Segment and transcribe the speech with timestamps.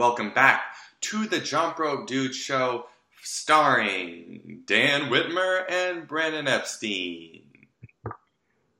[0.00, 0.62] welcome back
[1.02, 2.86] to the Jump Rope Dude Show,
[3.22, 7.42] starring Dan Whitmer and Brandon Epstein.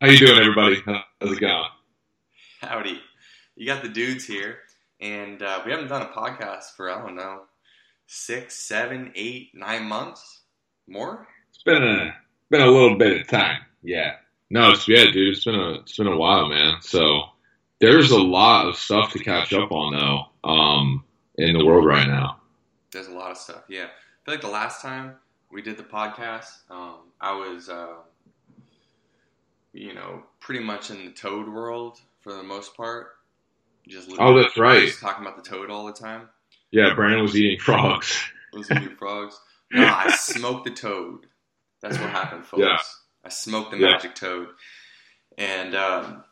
[0.01, 0.83] How you doing, everybody?
[0.87, 1.69] How's it going?
[2.62, 3.03] Howdy.
[3.54, 4.61] You got the dudes here,
[4.98, 7.42] and uh, we haven't done a podcast for, I don't know,
[8.06, 10.40] six, seven, eight, nine months?
[10.88, 11.28] More?
[11.50, 12.14] It's been a
[12.48, 13.60] been a little bit of time.
[13.82, 14.14] Yeah.
[14.48, 15.34] No, it's yeah, dude.
[15.34, 16.80] It's been a it's been a while, man.
[16.80, 17.24] So
[17.78, 21.05] there's a lot of stuff to catch up on though, um,
[21.48, 22.41] in the world right now.
[22.93, 23.85] There's a lot of stuff, yeah.
[23.85, 25.15] I feel like the last time
[25.51, 27.95] we did the podcast, um, I was, uh,
[29.73, 33.12] you know, pretty much in the toad world for the most part.
[33.89, 34.93] Just Oh, that's right.
[35.01, 36.29] Talking about the toad all the time.
[36.71, 38.20] Yeah, Brandon was eating frogs.
[38.53, 39.41] Those eating frogs.
[39.73, 41.27] No, I smoked the toad.
[41.81, 42.62] That's what happened, folks.
[42.62, 42.79] Yeah.
[43.25, 43.93] I smoked the Yeah.
[43.93, 44.48] magic toad,
[45.39, 46.25] and um,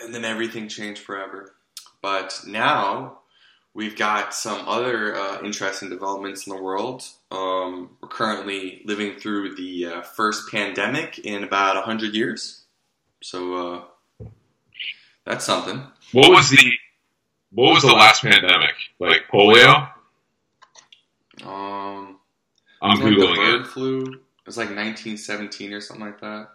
[0.00, 1.54] and then everything changed forever.
[2.02, 3.19] But now
[3.74, 7.04] we've got some other uh, interesting developments in the world.
[7.30, 12.64] Um, we're currently living through the uh, first pandemic in about hundred years,
[13.22, 13.54] so
[14.22, 14.26] uh,
[15.24, 15.82] that's something.
[16.12, 16.72] What was the
[17.52, 18.74] what was the last pandemic?
[18.98, 19.88] Like polio?
[21.44, 22.18] Um,
[22.82, 23.66] I'm it was like the bird it.
[23.66, 24.00] flu.
[24.02, 26.48] It was like 1917 or something like that.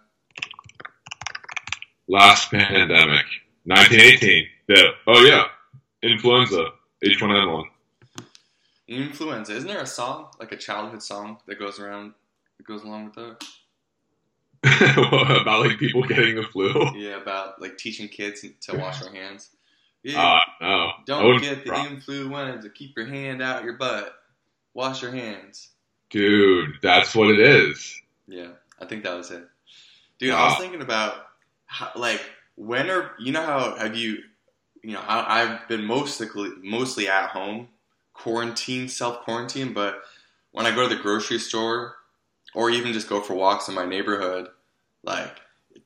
[2.08, 3.26] Last pandemic,
[3.64, 4.46] 1918.
[4.68, 4.82] Yeah.
[5.06, 5.44] Oh yeah,
[6.02, 6.68] influenza,
[7.04, 7.64] H1N1.
[8.88, 9.52] Influenza.
[9.54, 12.12] Isn't there a song, like a childhood song that goes around,
[12.58, 13.44] that goes along with that?
[15.42, 16.90] About like people getting the flu.
[16.96, 19.50] Yeah, about like teaching kids to wash their hands.
[20.02, 20.90] Yeah, Uh, no.
[21.04, 22.70] Don't get the influenza.
[22.70, 24.14] Keep your hand out your butt.
[24.74, 25.70] Wash your hands.
[26.10, 28.00] Dude, that's what it is.
[28.26, 28.48] Yeah,
[28.80, 29.46] I think that was it.
[30.18, 31.14] Dude, I was thinking about
[31.66, 32.22] how, like
[32.56, 34.18] when are you know how have you
[34.86, 36.28] you know I, I've been mostly
[36.62, 37.68] mostly at home
[38.14, 40.00] quarantine self quarantine, but
[40.52, 41.96] when I go to the grocery store
[42.54, 44.48] or even just go for walks in my neighborhood,
[45.02, 45.30] like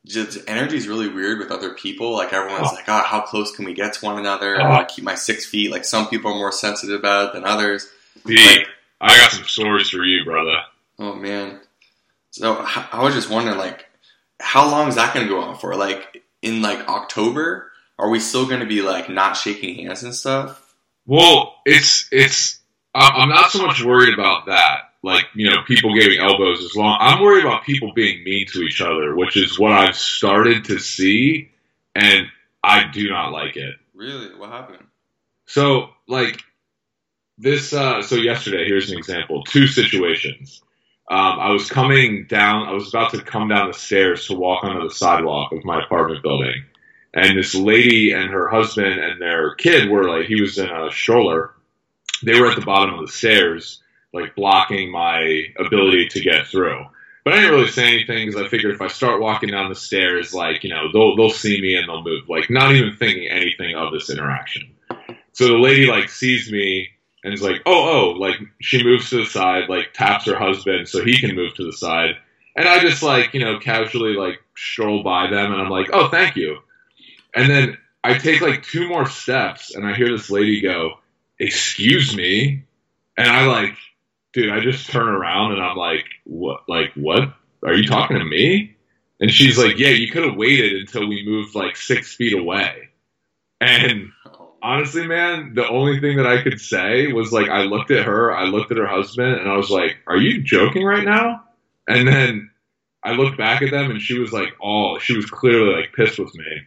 [0.07, 2.13] just energy is really weird with other people.
[2.13, 2.75] Like everyone's Oh.
[2.75, 4.57] like, oh, how close can we get to one another?
[4.57, 4.69] I uh-huh.
[4.75, 5.71] want to keep my six feet.
[5.71, 7.89] Like some people are more sensitive about it than others.
[8.25, 8.67] Like,
[9.01, 10.57] I got some stories for you, brother.
[10.99, 11.61] Oh man.
[12.33, 13.87] So I was just wondering, like,
[14.39, 15.75] how long is that going to go on for?
[15.75, 17.70] Like in like October,
[18.01, 20.75] are we still going to be like not shaking hands and stuff?
[21.07, 22.59] Well, it's it's.
[22.95, 24.91] I'm not so much worried about that.
[25.03, 26.99] Like you know, people giving elbows as long.
[27.01, 30.79] I'm worried about people being mean to each other, which is what I've started to
[30.79, 31.51] see,
[31.95, 32.27] and
[32.63, 33.77] I do not like it.
[33.95, 34.35] Really?
[34.35, 34.85] What happened?
[35.47, 36.43] So like
[37.39, 37.73] this.
[37.73, 39.45] Uh, so yesterday, here's an example.
[39.45, 40.63] Two situations.
[41.11, 42.69] Um, I was coming down.
[42.69, 45.83] I was about to come down the stairs to walk onto the sidewalk of my
[45.83, 46.65] apartment building,
[47.15, 50.91] and this lady and her husband and their kid were like, he was in a
[50.93, 51.53] stroller.
[52.23, 53.83] They were at the bottom of the stairs,
[54.13, 56.85] like blocking my ability to get through.
[57.25, 59.75] But I didn't really say anything because I figured if I start walking down the
[59.75, 62.29] stairs, like you know, they'll they'll see me and they'll move.
[62.29, 64.75] Like not even thinking anything of this interaction.
[65.33, 66.89] So the lady like sees me
[67.23, 70.89] and is like, oh, oh, like she moves to the side, like taps her husband
[70.89, 72.17] so he can move to the side.
[72.57, 76.09] And I just like, you know, casually like stroll by them and I'm like, oh,
[76.09, 76.59] thank you.
[77.35, 80.95] And then I take like two more steps and I hear this lady go,
[81.39, 82.65] excuse me.
[83.17, 83.75] And I like,
[84.33, 87.35] dude, I just turn around and I'm like, what, like, what?
[87.63, 88.77] Are you talking to me?
[89.21, 92.89] And she's like, yeah, you could have waited until we moved like six feet away.
[93.61, 94.13] And
[94.63, 98.35] honestly, man, the only thing that I could say was like I looked at her,
[98.35, 101.45] I looked at her husband, and I was like, "Are you joking right now?"
[101.89, 102.51] And then
[103.03, 106.19] I looked back at them, and she was like, "Oh, she was clearly like pissed
[106.19, 106.63] with me."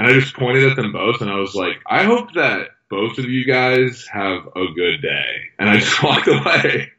[0.00, 3.18] And I just pointed at them both, and I was like, "I hope that both
[3.18, 6.90] of you guys have a good day." And I just walked away.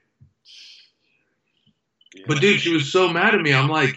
[2.13, 2.23] yeah.
[2.27, 3.55] But dude, she was so mad at me.
[3.55, 3.95] I'm like,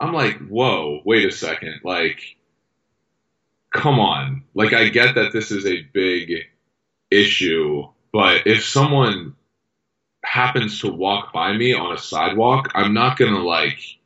[0.00, 1.82] I'm like, whoa, wait a second.
[1.84, 2.22] Like,
[3.70, 4.44] come on.
[4.54, 6.44] Like, I get that this is a big
[7.10, 9.36] issue, but if someone
[10.24, 13.97] happens to walk by me on a sidewalk, I'm not gonna like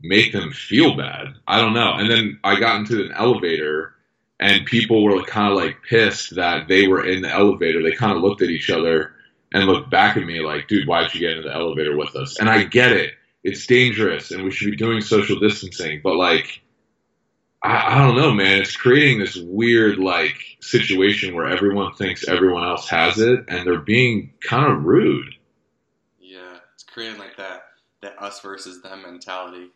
[0.00, 1.34] make them feel bad.
[1.46, 1.94] I don't know.
[1.94, 3.94] And then I got into an elevator
[4.38, 7.82] and people were kind of like pissed that they were in the elevator.
[7.82, 9.14] They kind of looked at each other
[9.52, 12.38] and looked back at me like, dude, why'd you get in the elevator with us?
[12.38, 13.14] And I get it.
[13.42, 16.62] It's dangerous and we should be doing social distancing, but like,
[17.62, 18.60] I, I don't know, man.
[18.60, 23.78] It's creating this weird like situation where everyone thinks everyone else has it and they're
[23.78, 25.34] being kind of rude.
[26.20, 27.62] yeah, it's creating like that
[28.02, 29.70] that us versus them mentality.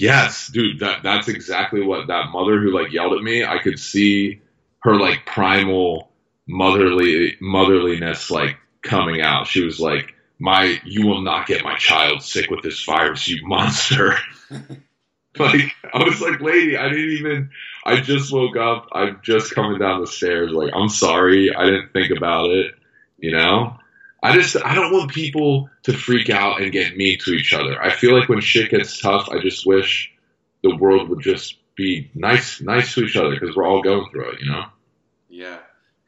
[0.00, 3.44] Yes, dude, that that's exactly what that mother who like yelled at me.
[3.44, 4.40] I could see
[4.80, 6.10] her like primal
[6.48, 9.46] motherly motherliness like coming out.
[9.46, 13.46] She was like, "My, you will not get my child sick with this virus, you
[13.46, 14.16] monster."
[15.38, 17.50] like I was like, "Lady, I didn't even.
[17.84, 18.88] I just woke up.
[18.92, 20.50] I'm just coming down the stairs.
[20.50, 22.74] Like, I'm sorry, I didn't think about it.
[23.18, 23.76] You know."
[24.22, 27.80] I just I don't want people to freak out and get mean to each other.
[27.80, 30.12] I feel like when shit gets tough, I just wish
[30.62, 34.32] the world would just be nice nice to each other because we're all going through
[34.32, 34.64] it, you know.
[35.28, 35.58] Yeah,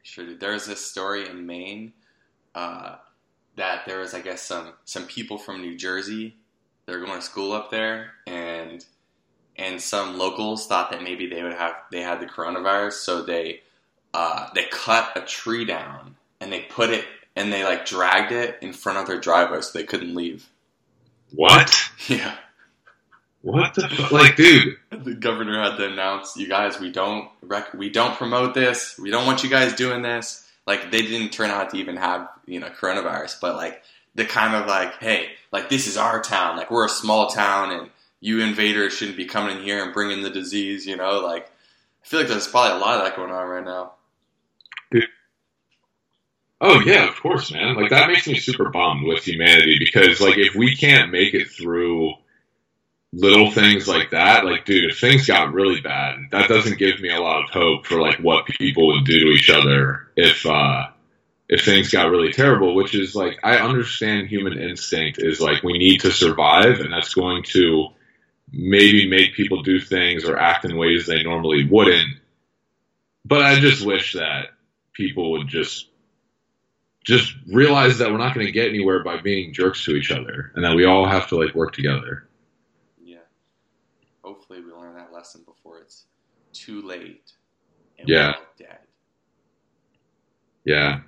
[0.03, 0.35] sure.
[0.35, 1.93] There's this story in Maine
[2.53, 2.97] uh,
[3.55, 6.37] that there was, I guess, some some people from New Jersey.
[6.85, 8.85] They're going to school up there, and
[9.55, 13.61] and some locals thought that maybe they would have they had the coronavirus, so they
[14.13, 18.57] uh, they cut a tree down and they put it and they like dragged it
[18.61, 20.47] in front of their driveway so they couldn't leave.
[21.33, 21.73] What?
[22.09, 22.35] Yeah.
[23.43, 24.11] What the fuck?
[24.11, 24.77] Like, dude.
[24.89, 28.97] The governor had to announce, "You guys, we don't rec- we don't promote this.
[28.97, 32.29] We don't want you guys doing this." Like, they didn't turn out to even have
[32.45, 33.83] you know coronavirus, but like
[34.15, 36.55] the kind of like, "Hey, like this is our town.
[36.55, 37.89] Like we're a small town, and
[38.21, 41.47] you invaders shouldn't be coming in here and bringing the disease." You know, like
[42.03, 43.93] I feel like there's probably a lot of that going on right now.
[46.61, 47.75] Oh yeah, of course, man.
[47.75, 51.49] Like that makes me super bummed with humanity because like if we can't make it
[51.49, 52.13] through
[53.11, 57.09] little things like that, like dude, if things got really bad, that doesn't give me
[57.09, 60.87] a lot of hope for like what people would do to each other if uh
[61.49, 65.77] if things got really terrible, which is like I understand human instinct is like we
[65.77, 67.89] need to survive and that's going to
[68.51, 72.17] maybe make people do things or act in ways they normally wouldn't.
[73.25, 74.47] But I just wish that
[74.93, 75.89] people would just
[77.03, 80.51] just realize that we're not going to get anywhere by being jerks to each other,
[80.55, 82.27] and that we all have to like work together.
[83.03, 83.17] Yeah.
[84.23, 86.05] Hopefully, we learn that lesson before it's
[86.53, 87.31] too late.
[87.99, 88.33] And Yeah.
[88.37, 88.79] we're dead.
[90.65, 91.01] Yeah.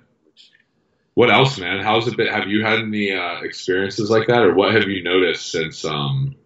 [1.14, 1.82] What else, man?
[1.82, 2.26] How's it been?
[2.26, 6.36] Have you had any uh, experiences like that, or what have you noticed since, um,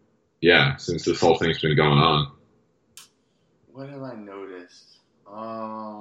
[0.41, 2.32] yeah, since this whole thing's been going on?
[3.73, 4.99] what have I noticed?
[5.26, 6.00] Um,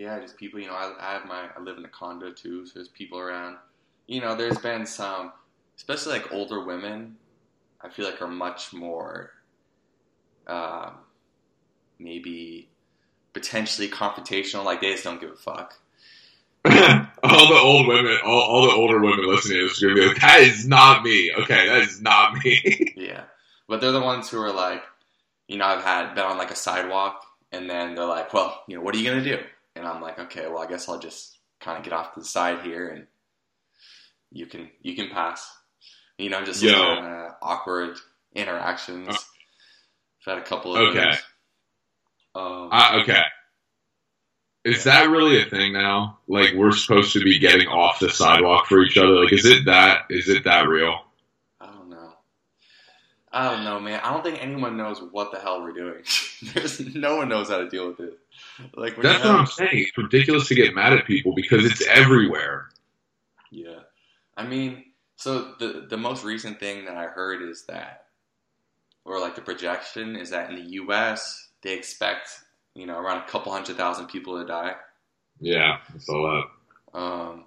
[0.00, 0.58] yeah, just people.
[0.58, 1.48] You know, I, I have my.
[1.54, 3.58] I live in a condo too, so there's people around.
[4.06, 5.30] You know, there's been some,
[5.76, 7.16] especially like older women.
[7.82, 9.30] I feel like are much more,
[10.46, 10.92] um,
[11.98, 12.70] maybe
[13.34, 14.64] potentially confrontational.
[14.64, 15.78] Like they just don't give a fuck.
[16.64, 20.08] all the old women, all, all the older women listening to this are gonna be
[20.08, 22.94] like, "That is not me." Okay, that is not me.
[22.96, 23.24] Yeah,
[23.68, 24.82] but they're the ones who are like,
[25.46, 27.22] you know, I've had been on like a sidewalk,
[27.52, 29.38] and then they're like, well, you know, what are you gonna do?
[29.76, 32.26] And I'm like, okay, well, I guess I'll just kind of get off to the
[32.26, 33.06] side here, and
[34.30, 35.48] you can you can pass.
[36.18, 36.72] You know, I'm just Yo.
[36.72, 37.96] kind of awkward
[38.34, 39.08] interactions.
[39.08, 41.10] Uh, I've had a couple of Okay.
[42.34, 43.22] Um, uh, okay.
[44.64, 46.18] Is that really a thing now?
[46.28, 49.14] Like we're supposed to be getting off the sidewalk for each other?
[49.14, 50.02] Like, is it that?
[50.10, 51.00] Is it that real?
[53.32, 53.70] I don't know.
[53.70, 54.00] I don't know, man.
[54.02, 56.02] I don't think anyone knows what the hell we're doing.
[56.54, 58.18] There's no one knows how to deal with it.
[58.74, 59.70] Like That's what I'm saying.
[59.72, 62.68] It's ridiculous to get mad at people because it's everywhere.
[63.50, 63.80] Yeah.
[64.36, 64.84] I mean,
[65.16, 68.06] so the the most recent thing that I heard is that
[69.04, 72.30] or like the projection is that in the US they expect,
[72.74, 74.74] you know, around a couple hundred thousand people to die.
[75.40, 76.44] Yeah, that's all
[76.92, 76.98] that.
[76.98, 77.44] Um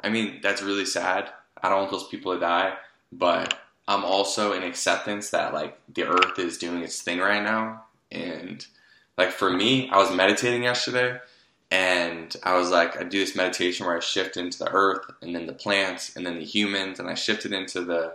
[0.00, 1.30] I mean, that's really sad.
[1.60, 2.74] I don't want those people to die,
[3.10, 3.58] but
[3.88, 8.64] I'm also in acceptance that like the earth is doing its thing right now and
[9.16, 11.18] like for me, I was meditating yesterday
[11.70, 15.34] and I was like, I do this meditation where I shift into the earth and
[15.34, 18.14] then the plants and then the humans, and I shifted into the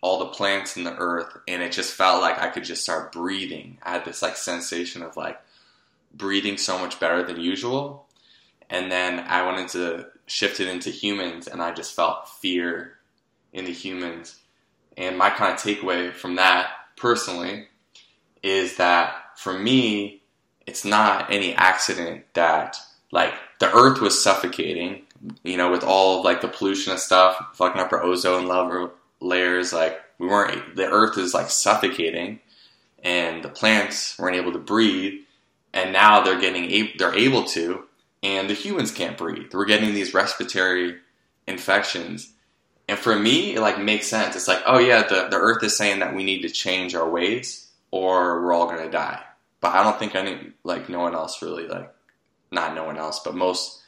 [0.00, 3.12] all the plants in the earth, and it just felt like I could just start
[3.12, 3.78] breathing.
[3.84, 5.40] I had this like sensation of like
[6.12, 8.06] breathing so much better than usual,
[8.68, 12.98] and then I went into shifted into humans, and I just felt fear
[13.52, 14.40] in the humans.
[14.96, 17.68] And my kind of takeaway from that personally
[18.42, 20.22] is that for me,
[20.66, 22.76] it's not any accident that
[23.10, 25.02] like the earth was suffocating,
[25.44, 28.92] you know, with all of, like the pollution and stuff, fucking up our ozone level
[29.20, 29.72] layers.
[29.72, 32.40] Like we weren't, the earth is like suffocating,
[33.02, 35.20] and the plants weren't able to breathe,
[35.72, 37.84] and now they're getting, they're able to,
[38.22, 39.52] and the humans can't breathe.
[39.52, 40.96] We're getting these respiratory
[41.46, 42.31] infections.
[42.92, 44.36] And for me, it like makes sense.
[44.36, 47.08] It's like, oh yeah, the, the earth is saying that we need to change our
[47.08, 49.22] ways or we're all gonna die
[49.62, 51.90] but I don't think any like no one else really like
[52.50, 53.80] not no one else, but most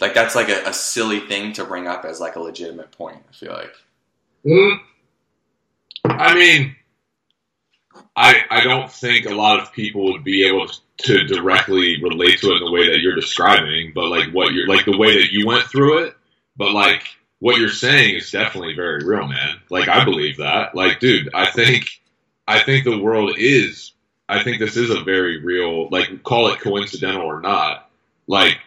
[0.00, 3.22] like that's like a, a silly thing to bring up as like a legitimate point.
[3.30, 3.74] I feel like
[4.44, 4.80] Mm.
[6.04, 6.74] I mean,
[8.16, 10.66] I I don't think a lot of people would be able
[10.98, 14.66] to directly relate to it in the way that you're describing, but like what you're
[14.66, 16.16] like the way that you went through it,
[16.56, 17.04] but like
[17.42, 19.56] what you're saying is definitely very real, man.
[19.68, 20.76] Like I believe that.
[20.76, 22.00] Like, dude, I think
[22.46, 23.94] I think the world is
[24.28, 27.90] I think this is a very real like call it coincidental or not.
[28.28, 28.58] Like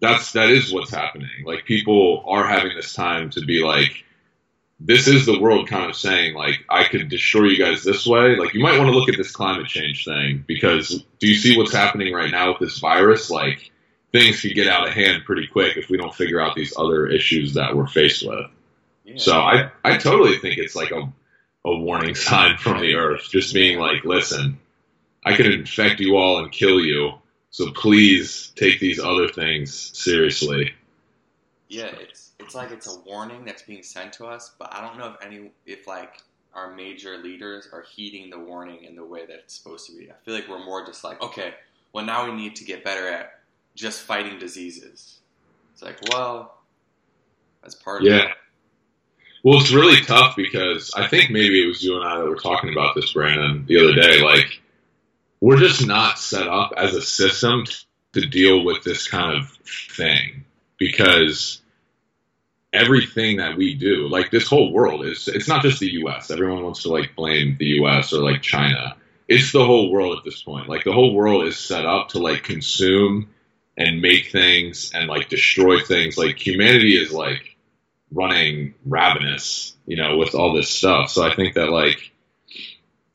[0.00, 1.44] that's that is what's happening.
[1.44, 4.04] Like people are having this time to be like
[4.80, 8.34] this is the world kind of saying like I could destroy you guys this way.
[8.34, 11.56] Like you might want to look at this climate change thing because do you see
[11.56, 13.30] what's happening right now with this virus?
[13.30, 13.70] Like
[14.12, 17.06] things could get out of hand pretty quick if we don't figure out these other
[17.06, 18.46] issues that we're faced with.
[19.04, 19.14] Yeah.
[19.16, 21.12] So I I totally think it's like a
[21.64, 24.58] a warning sign from the earth, just being like, listen,
[25.24, 27.14] I could infect you all and kill you,
[27.50, 30.72] so please take these other things seriously.
[31.68, 34.98] Yeah, it's it's like it's a warning that's being sent to us, but I don't
[34.98, 36.18] know if any if like
[36.54, 40.10] our major leaders are heeding the warning in the way that it's supposed to be.
[40.10, 41.54] I feel like we're more just like, okay,
[41.92, 43.41] well now we need to get better at
[43.74, 45.18] just fighting diseases.
[45.72, 46.58] It's like, well,
[47.62, 48.10] that's part yeah.
[48.10, 48.24] of it.
[48.24, 48.34] Yeah.
[49.44, 52.36] Well, it's really tough because I think maybe it was you and I that were
[52.36, 54.22] talking about this, Brandon, the other day.
[54.22, 54.60] Like,
[55.40, 57.64] we're just not set up as a system
[58.12, 59.48] to deal with this kind of
[59.96, 60.44] thing
[60.78, 61.60] because
[62.72, 66.30] everything that we do, like this whole world is, it's not just the U.S.
[66.30, 68.12] Everyone wants to like blame the U.S.
[68.12, 68.96] or like China.
[69.26, 70.68] It's the whole world at this point.
[70.68, 73.28] Like the whole world is set up to like consume
[73.76, 76.18] and make things and like destroy things.
[76.18, 77.56] Like humanity is like
[78.12, 81.10] running ravenous, you know, with all this stuff.
[81.10, 82.12] So I think that like,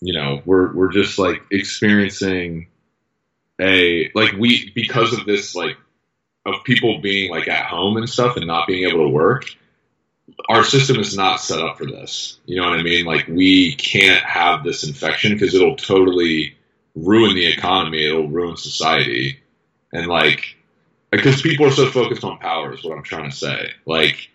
[0.01, 2.67] you know, we're we're just like experiencing
[3.59, 5.77] a like we because of this like
[6.45, 9.45] of people being like at home and stuff and not being able to work.
[10.49, 12.39] Our system is not set up for this.
[12.45, 13.05] You know what I mean?
[13.05, 16.57] Like we can't have this infection because it'll totally
[16.95, 18.05] ruin the economy.
[18.05, 19.39] It'll ruin society.
[19.93, 20.57] And like,
[21.11, 23.71] because people are so focused on power is what I'm trying to say.
[23.85, 24.29] Like,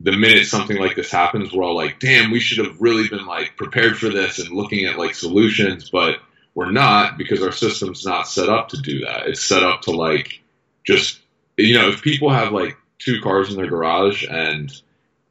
[0.00, 3.26] the minute something like this happens, we're all like, damn, we should have really been
[3.26, 6.18] like prepared for this and looking at like solutions, but
[6.54, 9.26] we're not because our system's not set up to do that.
[9.26, 10.42] It's set up to like
[10.84, 11.20] just,
[11.56, 14.70] you know, if people have like two cars in their garage and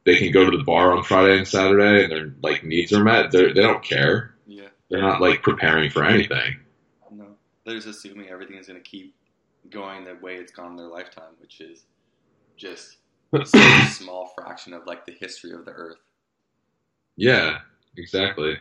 [0.04, 3.04] they can go to the bar on Friday and Saturday and their like needs are
[3.04, 4.34] met, they they don't care.
[4.46, 4.68] Yeah.
[4.88, 6.60] They're not like preparing for anything.
[7.10, 7.26] No,
[7.64, 9.14] they're just assuming everything is going to keep
[9.70, 11.84] going the way it's gone in their lifetime, which is
[12.56, 12.96] just
[13.32, 15.98] a small fraction of like the history of the Earth.
[17.16, 17.58] Yeah,
[17.96, 18.56] exactly.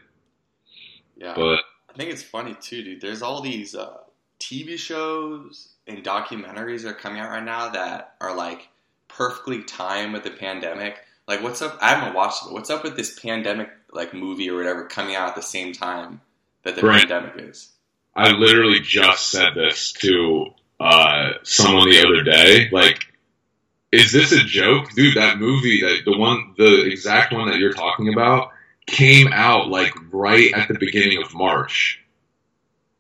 [1.18, 1.60] Yeah, But
[1.90, 3.02] I think it's funny too, dude.
[3.02, 3.98] There's all these uh,
[4.40, 8.68] TV shows and documentaries that are coming out right now that are like
[9.08, 10.98] perfectly timed with the pandemic.
[11.28, 11.78] Like, what's up?
[11.82, 12.46] I haven't watched it.
[12.48, 15.74] But what's up with this pandemic like movie or whatever coming out at the same
[15.74, 16.22] time
[16.64, 17.00] that the Right.
[17.00, 17.72] pandemic is?
[18.16, 20.48] I literally just said this to
[20.80, 22.70] uh, someone the other day.
[22.72, 23.06] Like,
[23.92, 25.16] is this a joke, dude?
[25.16, 28.52] That movie, that the one, the exact one that you're talking about,
[28.88, 32.02] came out like right at the beginning of March.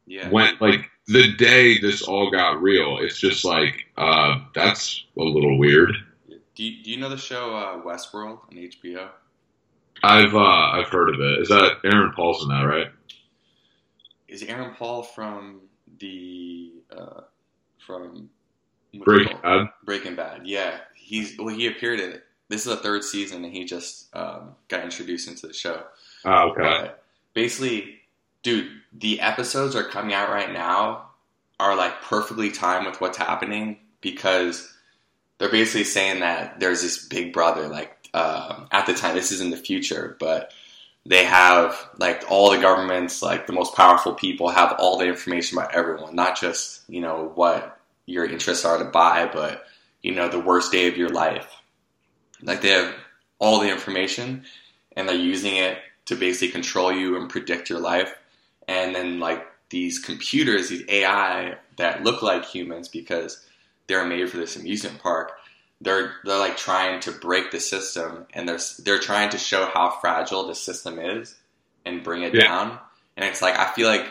[0.07, 5.21] Yeah, When like the day this all got real, it's just like uh, that's a
[5.21, 5.95] little weird.
[6.55, 9.09] Do you, do you know the show uh, Westworld on HBO?
[10.03, 11.41] I've uh, I've heard of it.
[11.41, 12.87] Is that Aaron Paul's in that, right?
[14.27, 15.61] Is Aaron Paul from
[15.99, 17.21] the uh,
[17.85, 18.29] from
[19.03, 19.37] Breaking?
[19.41, 19.67] Bad.
[19.83, 20.47] Breaking Bad?
[20.47, 21.53] Yeah, he's well.
[21.53, 22.23] He appeared in it.
[22.47, 25.83] This is the third season, and he just um, got introduced into the show.
[26.23, 26.61] Oh, okay.
[26.61, 27.99] But basically,
[28.43, 31.09] dude, the episodes are coming out right now
[31.59, 34.71] are like perfectly timed with what's happening because
[35.37, 37.67] they're basically saying that there's this big brother.
[37.67, 40.53] Like um at the time, this is in the future, but
[41.05, 45.57] they have like all the governments, like the most powerful people, have all the information
[45.57, 47.74] about everyone, not just you know what
[48.05, 49.65] your interests are to buy, but
[50.01, 51.47] you know the worst day of your life.
[52.41, 52.93] Like they have
[53.39, 54.45] all the information,
[54.95, 58.13] and they're using it to basically control you and predict your life.
[58.67, 63.45] And then like these computers, these AI that look like humans because
[63.87, 65.33] they're made for this amusement park,
[65.81, 69.89] they're they're like trying to break the system and they're they're trying to show how
[70.01, 71.35] fragile the system is
[71.85, 72.39] and bring it Yeah.
[72.39, 72.79] down.
[73.17, 74.07] And it's like I feel like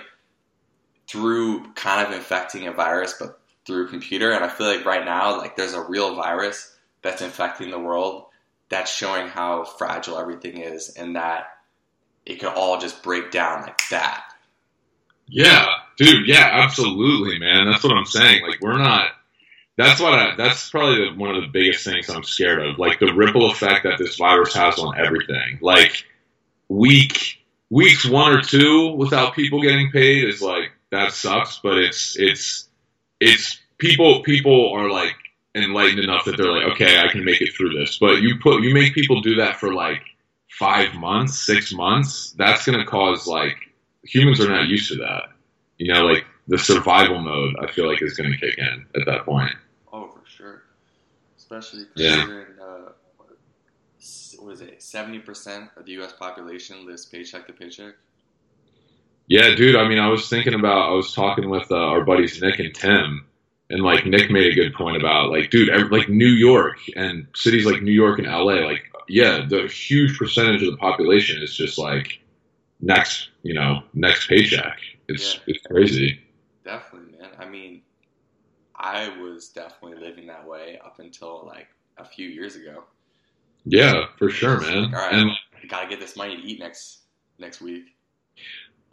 [1.09, 5.39] through kind of infecting a virus but through computer and I feel like right now
[5.39, 8.27] like there's a real virus that's infecting the world
[8.69, 11.47] that's showing how fragile everything is and that
[12.27, 14.25] it could all just break down like that.
[15.27, 15.67] Yeah,
[15.97, 16.27] dude.
[16.27, 17.67] Yeah, absolutely, man.
[17.71, 18.47] That's what I'm saying.
[18.47, 19.11] Like, we're not.
[19.77, 20.37] That's what I.
[20.37, 22.79] That's probably one of the biggest things I'm scared of.
[22.79, 25.59] Like the ripple effect that this virus has on everything.
[25.61, 26.05] Like
[26.69, 32.17] week weeks one or two without people getting paid is like that sucks, but it's
[32.19, 32.69] it's
[33.25, 35.15] it's people people are like
[35.55, 37.99] enlightened enough that they're like, okay, I can make it through this.
[37.99, 40.03] But you put you make people do that for like
[40.59, 43.57] five months, six months, that's gonna cause like
[44.03, 45.25] humans are not used to that.
[45.79, 49.25] You know, like the survival mode I feel like is gonna kick in at that
[49.25, 49.55] point.
[49.93, 50.63] Oh, for sure.
[51.37, 52.17] Especially Yeah.
[52.17, 53.31] considering, uh, what
[54.39, 56.13] what is it, 70% of the U.S.
[56.13, 57.95] population lives paycheck to paycheck?
[59.27, 59.77] Yeah, dude.
[59.77, 60.91] I mean, I was thinking about.
[60.91, 63.27] I was talking with uh, our buddies Nick and Tim,
[63.71, 67.27] and like Nick made a good point about like, dude, ev like New York and
[67.35, 71.57] cities like New York and LA, like, yeah, the huge percentage of the population is
[71.57, 72.21] just like
[72.81, 74.79] next, you know, next paycheck.
[75.09, 76.21] It's it's crazy.
[76.65, 77.31] Definitely, man.
[77.39, 77.83] I mean,
[78.77, 82.85] I was definitely living that way up until like a few years ago.
[83.65, 84.95] Yeah, for sure, man.
[84.95, 85.13] All right.
[85.13, 87.01] And I gotta get this money to eat next
[87.39, 87.94] next week.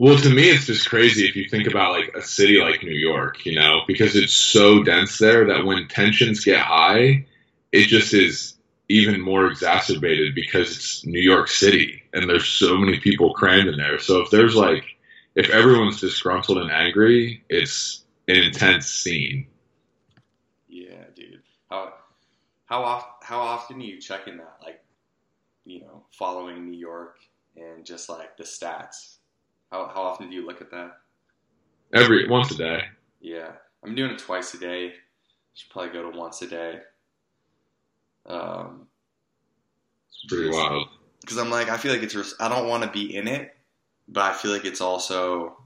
[0.02, 2.90] Well, to me, it's just crazy if you think about like a city like New
[2.90, 7.28] York, you know, because it's so dense there that when tensions get high,
[7.72, 8.56] it just is
[8.90, 13.78] even more exacerbated because it's New York City and there's so many people crammed in
[13.78, 14.00] there.
[14.00, 14.86] So if there's like,
[15.36, 19.46] if everyone's disgruntled and angry, it's an intense scene.
[20.68, 21.44] Yeah, dude.
[21.70, 21.94] How
[22.66, 24.58] how often how often are you checking that?
[24.64, 24.84] Like,
[25.64, 27.18] you know, following New York
[27.56, 29.18] and just like the stats.
[29.72, 30.98] How how often do you look at that?
[31.94, 32.84] Every once a day.
[33.20, 33.52] Yeah,
[33.84, 34.94] I'm doing it twice a day.
[35.54, 36.80] Should probably go to once a day.
[38.26, 38.88] Um,
[40.10, 40.88] It's pretty wild.
[41.22, 42.16] because I'm like, I feel like it's.
[42.16, 43.56] Res- I don't want to be in it,
[44.08, 45.58] but I feel like it's also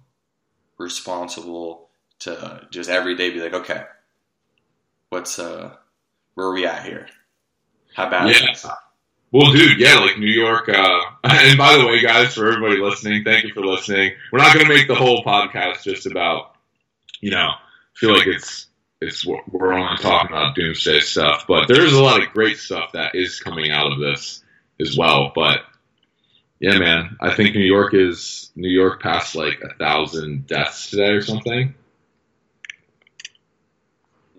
[0.77, 3.83] responsible to just every day be like, okay,
[5.09, 5.75] what's uh,
[6.35, 7.07] where are we at here?
[7.95, 8.71] How bad is Yeah.
[9.31, 10.69] Well, dude, yeah, like New York.
[10.69, 14.13] Uh, and by the way, guys, for everybody listening, thank you for listening.
[14.31, 16.55] We're not going to make the whole podcast just about,
[17.19, 17.51] you know,
[17.95, 18.67] feel like it's
[19.01, 23.15] it's we're only talking about doomsday stuff, but there's a lot of great stuff that
[23.15, 24.43] is coming out of this
[24.79, 25.31] as well.
[25.35, 25.59] But
[26.59, 31.09] yeah, man, I think New York is New York passed like a thousand deaths today
[31.09, 31.75] or something.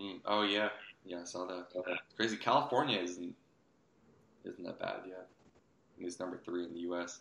[0.01, 0.71] Mm, oh yeah,
[1.05, 1.67] yeah, I saw that.
[2.17, 2.37] Crazy.
[2.37, 3.35] California isn't
[4.47, 5.27] isn't that bad yet.
[5.99, 7.21] It's number three in the U.S.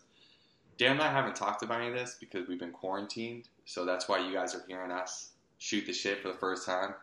[0.78, 4.08] Dan and I haven't talked about any of this because we've been quarantined, so that's
[4.08, 6.94] why you guys are hearing us shoot the shit for the first time.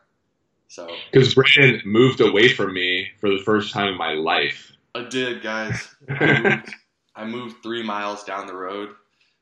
[0.67, 4.71] So Because Brandon moved away from me for the first time in my life.
[4.95, 5.87] I did, guys.
[6.09, 6.73] I moved,
[7.15, 8.89] I moved three miles down the road,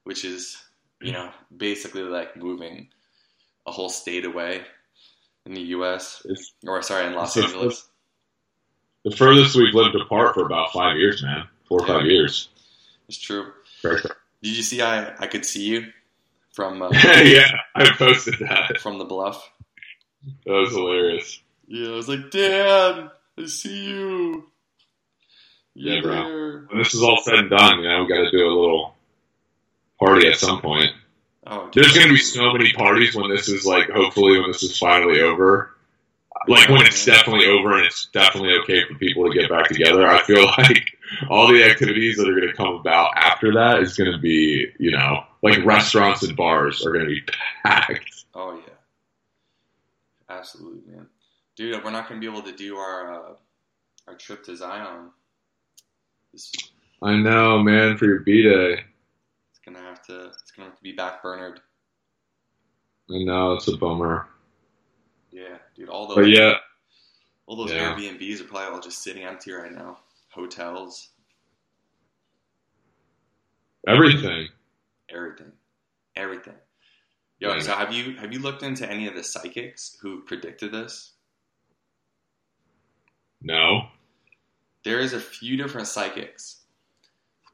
[0.04, 0.58] which is
[1.02, 2.88] you know basically like moving
[3.66, 4.62] a whole state away
[5.46, 6.22] in the U.S.
[6.26, 7.88] It's or sorry, in Los Angeles.
[9.04, 11.48] The furthest we've lived apart for about five years, man.
[11.68, 12.50] Four or five years.
[13.08, 13.52] It's true.
[13.84, 14.02] Right.
[14.44, 15.88] Did you see I I could see you
[16.54, 18.80] from uh, yeah, I posted that.
[18.80, 19.50] from the bluff?
[20.46, 21.40] That was hilarious.
[21.68, 23.10] Yeah, I was like, Dan,
[23.40, 24.50] I see you.
[25.74, 26.12] You Yeah, bro.
[26.14, 26.60] there?
[26.70, 28.96] When this is all said and done, you know, we got to do a little
[30.00, 30.92] party at some point.
[31.48, 34.62] Oh, There's going to be so many parties when this is like, hopefully, when this
[34.64, 35.74] is finally over.
[36.48, 40.08] Like when it's definitely over and it's definitely okay for people to get back together.
[40.08, 40.86] I feel like
[41.30, 44.68] all the activities that are going to come about after that is going to be,
[44.80, 47.22] you know, like restaurants and bars are going to be
[47.64, 48.26] packed.
[48.34, 48.74] Oh yeah,
[50.30, 51.08] absolutely, man.
[51.56, 53.34] Dude, we're not gonna be able to do our uh,
[54.08, 55.10] our trip to Zion.
[56.34, 56.52] It's,
[57.02, 58.84] I know, man, for your B day.
[59.50, 61.58] it's gonna have to it's gonna have to be backburnered.
[63.10, 64.28] I know, it's a bummer.
[65.32, 65.90] Yeah, dude.
[65.90, 66.54] All those But yeah,
[67.46, 67.96] all those Yeah.
[67.96, 70.00] Airbnbs are probably all just sitting empty right now.
[70.30, 71.10] Hotels,
[73.88, 74.48] everything.
[75.10, 75.52] everything,
[76.16, 76.56] everything.
[77.40, 77.60] Yo, Yeah.
[77.60, 81.14] so have you have you looked into any of the psychics who predicted this?
[83.42, 83.90] No.
[84.84, 86.62] there is a few different psychics.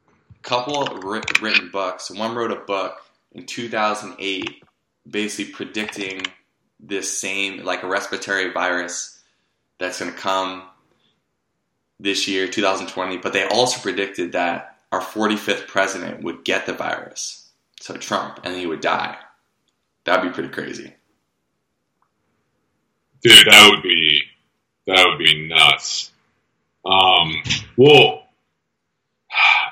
[0.08, 2.10] A Couple writ- written books.
[2.10, 4.62] One wrote a book in 2008,
[5.10, 6.22] basically predicting
[6.80, 9.20] this same like a respiratory virus
[9.78, 10.62] that's going to come
[12.00, 13.18] this year, 2020.
[13.18, 18.56] But they also predicted that our 45th president would get the virus, so Trump, and
[18.56, 19.16] he would die.
[20.04, 20.94] That'd be pretty crazy.
[23.22, 24.22] Dude, that would be
[24.86, 26.12] that would be nuts.
[26.84, 27.42] Um,
[27.76, 28.22] well,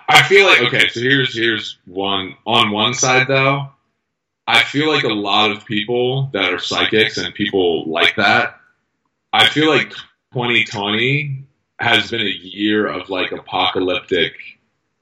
[0.08, 0.88] I feel like okay.
[0.88, 3.70] So here's here's one on one side though.
[4.46, 8.60] I feel like a lot of people that are psychics and people like that.
[9.32, 9.90] I feel like
[10.32, 11.44] 2020
[11.80, 14.32] has been a year of like apocalyptic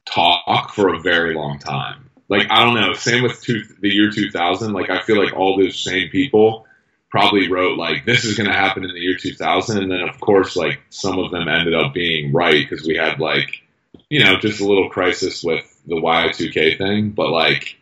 [0.07, 2.11] talk for a very long time.
[2.29, 2.95] like I don't know.
[2.95, 4.73] Same with two, the year 2000.
[4.73, 6.67] Like I feel like all those same people
[7.11, 10.19] probably wrote like this is going to happen in the year 2000, and then of
[10.21, 13.63] course like some of them ended up being right because we had like
[14.09, 17.11] you know just a little crisis with the Y2K thing.
[17.11, 17.77] But like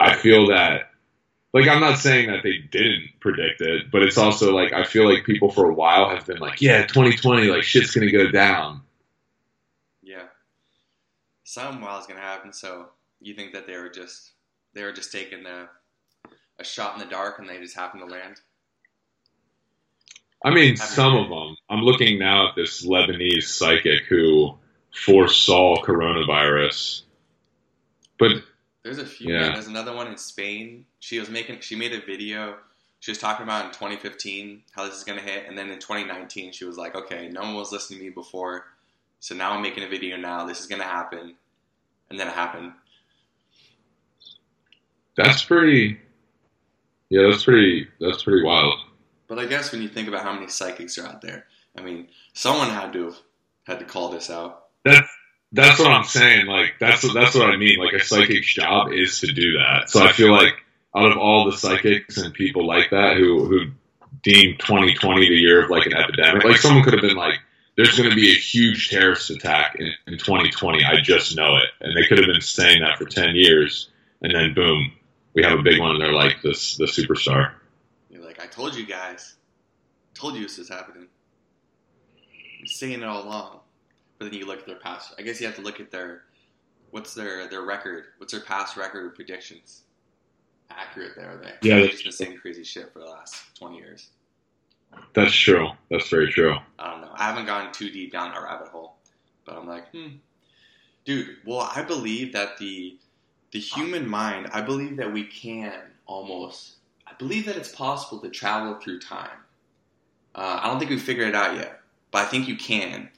[0.00, 0.90] I feel that
[1.52, 5.08] like I'm not saying that they didn't predict it, but it's also like I feel
[5.08, 8.82] like people for a while have been like, yeah, 2020, like shit's gonna go down.
[10.02, 10.26] Yeah,
[11.44, 12.52] something wild is gonna happen.
[12.52, 12.86] So
[13.20, 14.30] you think that they were just
[14.74, 15.68] they were just taking a,
[16.58, 18.40] a shot in the dark and they just happened to land?
[20.44, 21.56] I mean, some of them.
[21.68, 24.56] I'm looking now at this Lebanese psychic who
[24.94, 27.02] foresaw coronavirus,
[28.18, 28.32] but
[28.82, 29.34] there's a few.
[29.34, 29.52] Yeah.
[29.52, 30.86] There's another one in Spain.
[31.00, 31.60] She was making.
[31.60, 32.56] She made a video.
[33.00, 35.78] She was talking about in 2015 how this is going to hit, and then in
[35.78, 38.66] 2019 she was like, "Okay, no one was listening to me before,
[39.20, 40.46] so now I'm making a video now.
[40.46, 41.34] This is going to happen,"
[42.10, 42.72] and then it happened.
[45.16, 45.98] That's pretty.
[47.08, 47.88] Yeah, that's pretty.
[48.00, 48.74] That's pretty wild.
[49.28, 52.08] But I guess when you think about how many psychics are out there, I mean,
[52.32, 53.18] someone had to have
[53.64, 54.68] had to call this out.
[54.84, 55.08] That's
[55.52, 56.46] that's what I'm saying.
[56.46, 57.78] Like that's that's what I mean.
[57.78, 59.90] Like a psychic's job is to do that.
[59.90, 60.54] So I feel like
[60.94, 63.70] out of all the psychics and people like that who who
[64.22, 67.38] deem 2020 the year of like an epidemic, like someone could have been like,
[67.76, 70.84] "There's going to be a huge terrorist attack in, in 2020.
[70.84, 73.90] I just know it," and they could have been saying that for 10 years,
[74.22, 74.92] and then boom,
[75.34, 77.54] we have a big one, and they're like this the superstar.
[78.08, 79.34] You're like, "I told you guys,
[80.14, 81.08] told you this is happening."
[82.60, 83.59] I'm saying it all along
[84.20, 85.14] but then you look at their past.
[85.18, 86.24] I guess you have to look at their
[86.90, 89.82] what's their their record, what's their past record of predictions.
[90.70, 91.52] Accurate there, are they?
[91.68, 94.10] Yeah, they've just been saying crazy shit for the last twenty years.
[95.14, 95.70] That's true.
[95.90, 96.56] That's very true.
[96.78, 97.12] I don't know.
[97.14, 98.96] I haven't gone too deep down that rabbit hole,
[99.46, 100.16] but I'm like, hmm,
[101.04, 101.38] dude.
[101.46, 102.98] Well, I believe that the
[103.52, 104.50] the human mind.
[104.52, 106.74] I believe that we can almost.
[107.06, 109.30] I believe that it's possible to travel through time.
[110.34, 111.80] Uh, I don't think we've figured it out yet,
[112.10, 113.08] but I think you can.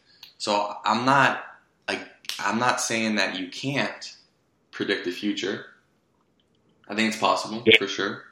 [0.43, 1.45] So I'm not
[1.89, 2.01] like
[2.41, 4.17] I'm not saying that you can't
[4.73, 5.67] predict the future.
[6.89, 7.79] I think it's possible yeah.
[7.79, 8.25] for sure.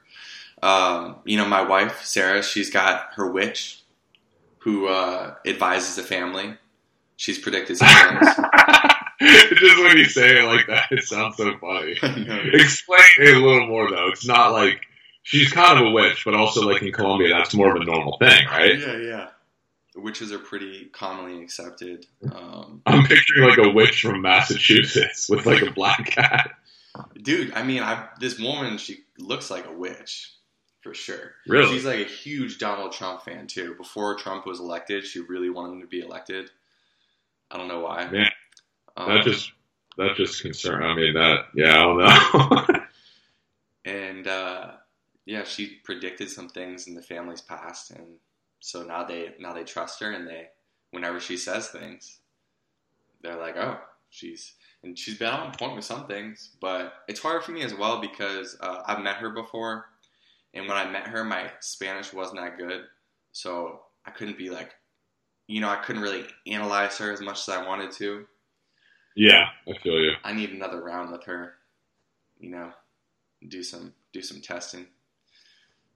[0.61, 3.85] Um, you know, my wife Sarah, she's got her witch
[4.59, 6.57] who uh, advises the family.
[7.17, 8.27] She's predicted some things.
[9.21, 11.93] Just when you say it like that, it sounds so funny.
[12.03, 14.09] Explain it a little more though.
[14.09, 14.81] It's not like
[15.23, 18.19] she's kind of a witch, but also like in Colombia, that's more of a normal
[18.19, 18.81] thing, right?
[18.81, 19.29] Yeah, yeah
[19.97, 22.07] witches are pretty commonly accepted.
[22.33, 26.53] Um, I'm picturing like a witch from Massachusetts with like a black cat.
[27.23, 30.35] Dude, I mean, I this woman she looks like a witch
[30.83, 31.33] for sure.
[31.47, 33.75] Really, she's like a huge Donald Trump fan too.
[33.77, 36.51] Before Trump was elected, she really wanted him to be elected.
[37.51, 38.09] I don't know why.
[38.09, 38.31] Man,
[38.97, 39.53] um, that just
[39.97, 40.83] that just concern.
[40.83, 42.81] I mean, that yeah, I don't know.
[43.85, 44.71] and uh,
[45.27, 48.17] yeah, she predicted some things in the family's past, and
[48.61, 50.49] so now they now they trust her, and they
[50.91, 52.19] whenever she says things,
[53.23, 53.79] they're like, oh,
[54.11, 57.75] she's and she's been on point with some things, but it's hard for me as
[57.75, 59.87] well because uh, I've met her before,
[60.55, 62.83] and when I met her, my Spanish wasn't that good,
[63.33, 64.73] so I couldn't be like,
[65.47, 68.27] you know, I couldn't really analyze her as much as I wanted to.
[69.17, 70.13] Yeah, I feel you.
[70.25, 71.55] I need another round with her,
[72.39, 72.73] you know,
[73.47, 74.87] do some do some testing,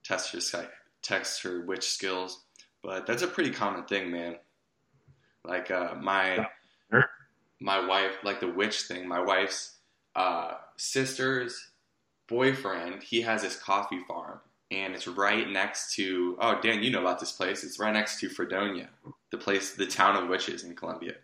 [0.02, 0.68] test her
[1.02, 2.42] test her witch skills.
[2.84, 4.36] But that's a pretty common thing, man.
[5.42, 6.46] Like uh, my
[7.60, 9.08] my wife, like the witch thing.
[9.08, 9.76] My wife's
[10.14, 11.70] uh, sister's
[12.28, 16.36] boyfriend, he has his coffee farm, and it's right next to.
[16.40, 17.64] Oh, Dan, you know about this place?
[17.64, 18.90] It's right next to Fredonia,
[19.30, 21.14] the place, the town of witches in Colombia.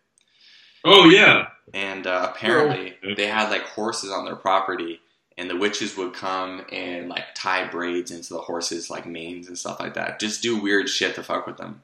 [0.84, 1.48] Oh yeah.
[1.74, 5.00] And uh, apparently, they had like horses on their property,
[5.40, 9.56] and the witches would come and like tie braids into the horses like manes and
[9.56, 10.20] stuff like that.
[10.20, 11.80] Just do weird shit to fuck with them.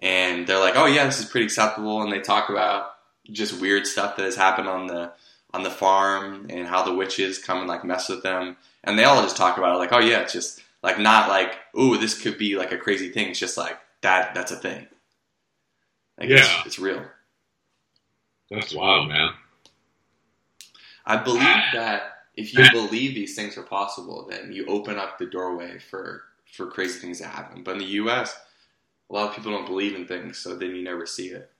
[0.00, 2.94] And they're like oh yeah this is pretty acceptable and they talk about
[3.32, 5.10] just weird stuff that has happened on the
[5.52, 8.56] on the farm and how the witches come and like mess with them.
[8.84, 11.58] And they all just talk about it like oh yeah it's just like not like
[11.74, 13.30] oh this could be like a crazy thing.
[13.30, 14.86] It's just like that that's a thing.
[16.16, 16.36] Like, yeah.
[16.36, 17.04] it's, it's real.
[18.52, 19.30] That's wild man.
[21.04, 25.26] I believe that if you believe these things are possible, then you open up the
[25.26, 26.22] doorway for
[26.52, 27.64] for crazy things to happen.
[27.64, 28.38] But in the U.S.,
[29.10, 31.50] a lot of people don't believe in things, so then you never see it.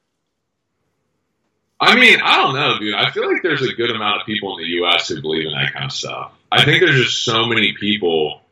[1.80, 2.94] I mean, I don't know, dude.
[2.94, 5.08] I feel like there's a good amount of people in the U.S.
[5.08, 6.32] who believe in that kind of stuff.
[6.50, 8.42] I think there's just so many people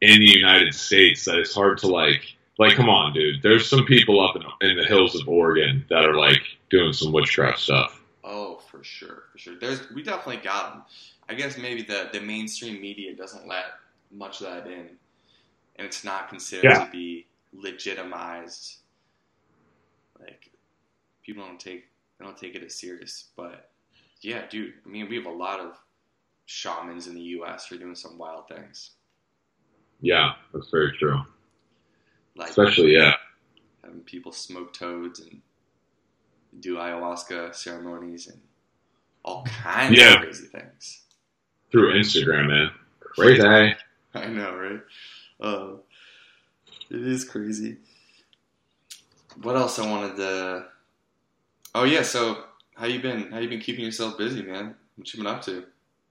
[0.00, 2.34] in the United States that it's hard to like.
[2.58, 3.42] Like, come on, dude.
[3.42, 7.12] There's some people up in, in the hills of Oregon that are like doing some
[7.12, 8.02] witchcraft stuff.
[8.24, 9.54] Oh, for sure, for sure.
[9.60, 10.82] There's we definitely got them
[11.28, 13.66] I guess maybe the the mainstream media doesn't let
[14.10, 14.98] much of that in,
[15.76, 16.78] and it's not considered Yeah.
[16.78, 18.78] to be legitimized.
[20.20, 20.50] Like
[21.22, 21.86] people don't take
[22.18, 23.70] they don't take it as serious, but
[24.22, 24.74] yeah, dude.
[24.84, 25.78] I mean, we have a lot of
[26.46, 27.66] shamans in the U.S.
[27.66, 28.92] who are doing some wild things,
[30.00, 31.20] Yeah, that's very true.
[32.36, 33.14] like Especially, yeah,
[33.84, 35.42] having people smoke toads and
[36.60, 38.40] do ayahuasca ceremonies and
[39.24, 40.14] all kinds Yeah.
[40.14, 41.02] of crazy things.
[41.70, 42.70] Through Instagram, man.
[43.00, 43.42] Crazy.
[44.14, 44.80] I know, right?
[45.40, 45.76] Uh,
[46.90, 47.76] it is crazy.
[49.42, 50.66] What else I wanted to?
[51.74, 53.30] Oh yeah, so how you been?
[53.30, 54.74] How you been keeping yourself busy, man?
[54.96, 55.64] What you been up to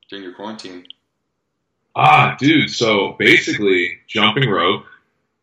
[0.09, 0.85] during your quarantine?
[1.95, 2.69] Ah, dude.
[2.69, 4.85] So basically, jumping rope,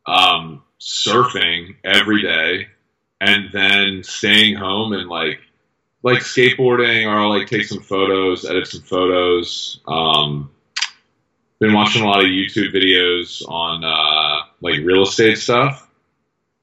[0.06, 2.68] um, surfing every day,
[3.20, 5.40] and then staying home and like,
[6.04, 9.80] like skateboarding, or I'll like take some photos, edit some photos.
[9.88, 10.50] Um,
[11.58, 15.88] been watching a lot of YouTube videos on uh, like real estate stuff.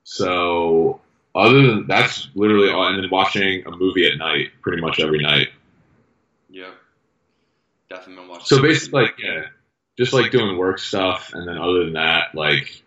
[0.03, 1.01] So
[1.33, 5.19] other than that's literally all, and then watching a movie at night, pretty much every
[5.19, 5.47] night.
[6.47, 6.71] Yeah,
[7.89, 8.45] definitely been watching.
[8.45, 9.45] So basically, like, yeah,
[9.97, 12.83] just like doing work stuff, and then other than that, like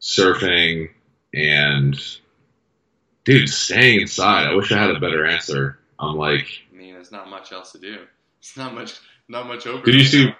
[0.00, 0.88] surfing
[1.34, 2.00] and
[3.24, 4.46] dude, staying inside.
[4.46, 5.78] I wish I had a better answer.
[6.00, 7.98] I'm like, I mean, there's not much else to do.
[8.38, 8.94] It's not much,
[9.28, 9.84] not much over.
[9.84, 10.32] Did you see-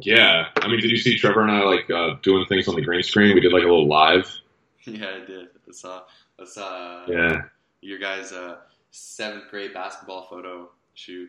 [0.00, 0.46] yeah.
[0.56, 3.02] I mean, did you see Trevor and I like uh, doing things on the green
[3.02, 3.34] screen?
[3.34, 4.30] We did like a little live.
[4.86, 5.48] Yeah, I did.
[5.68, 6.02] I saw.
[6.40, 7.04] I saw.
[7.06, 7.42] Yeah,
[7.82, 8.56] Your guys' uh,
[8.90, 11.28] seventh grade basketball photo shoot.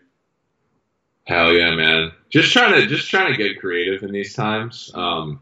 [1.28, 2.12] hell yeah, man.
[2.30, 4.90] Just trying to just trying to get creative in these times.
[4.96, 5.42] Um,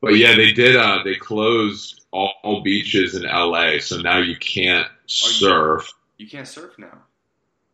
[0.00, 0.74] but yeah, they did.
[0.74, 5.92] Uh, they closed all, all beaches in LA, so now you can't Oh, surf.
[6.18, 7.02] You can't surf now.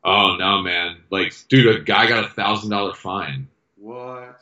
[0.05, 0.99] Oh no, man!
[1.11, 3.49] Like, dude, a guy got a thousand dollar fine.
[3.77, 4.41] What?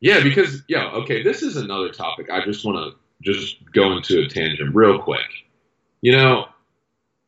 [0.00, 2.30] Yeah, because yeah, okay, this is another topic.
[2.30, 5.28] I just want to just go into a tangent real quick.
[6.00, 6.46] You know,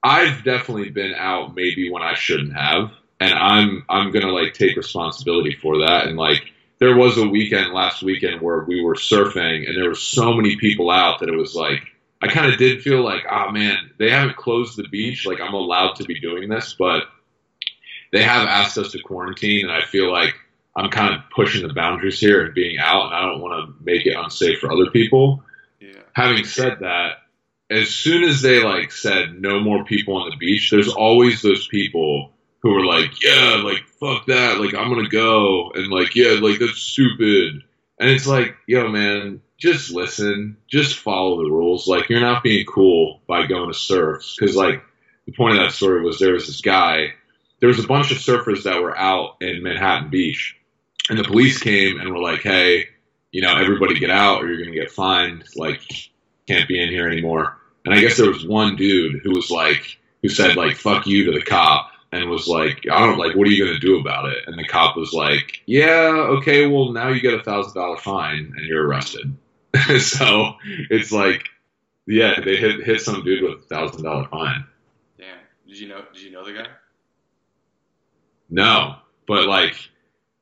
[0.02, 4.76] I've definitely been out maybe when I shouldn't have, and I'm I'm gonna like take
[4.76, 6.06] responsibility for that.
[6.06, 6.42] And like,
[6.78, 10.56] there was a weekend last weekend where we were surfing, and there were so many
[10.56, 11.82] people out that it was like.
[12.24, 15.26] I kind of did feel like, oh man, they haven't closed the beach.
[15.26, 17.02] Like I'm allowed to be doing this, but
[18.12, 20.34] they have asked us to quarantine, and I feel like
[20.74, 23.84] I'm kind of pushing the boundaries here and being out, and I don't want to
[23.84, 25.42] make it unsafe for other people.
[25.80, 26.00] Yeah.
[26.14, 27.18] Having said that,
[27.70, 31.68] as soon as they like said no more people on the beach, there's always those
[31.68, 32.32] people
[32.62, 36.58] who are like, yeah, like fuck that, like I'm gonna go, and like yeah, like
[36.58, 37.64] that's stupid,
[38.00, 41.88] and it's like, yo, man, just listen, just follow the rules.
[41.88, 44.82] Like you're not being cool by going to surfs, because like
[45.24, 47.14] the point of that story was there was this guy,
[47.60, 50.56] there was a bunch of surfers that were out in Manhattan Beach,
[51.08, 52.88] and the police came and were like, hey,
[53.32, 55.44] you know, everybody get out or you're going to get fined.
[55.56, 55.80] Like,
[56.46, 57.56] can't be in here anymore.
[57.86, 61.24] And I guess there was one dude who was like, who said like, fuck you
[61.24, 63.98] to the cop and was like, I don't like, what are you going to do
[63.98, 64.44] about it?
[64.46, 68.52] And the cop was like, yeah, okay, well, now you get a thousand dollar fine
[68.56, 69.34] and you're arrested.
[69.98, 70.54] so
[70.90, 71.48] it's like,
[72.06, 74.64] yeah, they hit, hit some dude with a thousand dollar fine.
[75.18, 75.38] Damn.
[75.66, 76.04] Did you know?
[76.12, 76.66] Did you know the guy?
[78.50, 79.74] No, but like,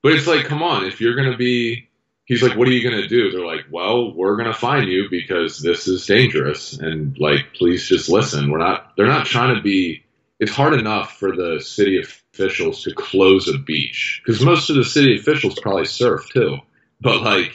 [0.03, 1.88] but it's like, come on, if you're gonna be,
[2.25, 3.31] he's like, what are you gonna do?
[3.31, 8.09] They're like, well, we're gonna fine you because this is dangerous, and like, please just
[8.09, 8.51] listen.
[8.51, 10.05] We're not, they're not trying to be.
[10.40, 14.85] It's hard enough for the city officials to close a beach because most of the
[14.85, 16.59] city officials probably surf too,
[17.01, 17.55] but like,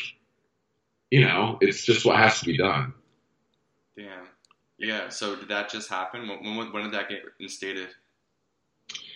[1.11, 2.93] you know, it's just what has to be done.
[3.95, 4.27] Damn.
[4.77, 5.09] Yeah.
[5.09, 6.27] So did that just happen?
[6.27, 7.89] When, when, when did that get instated?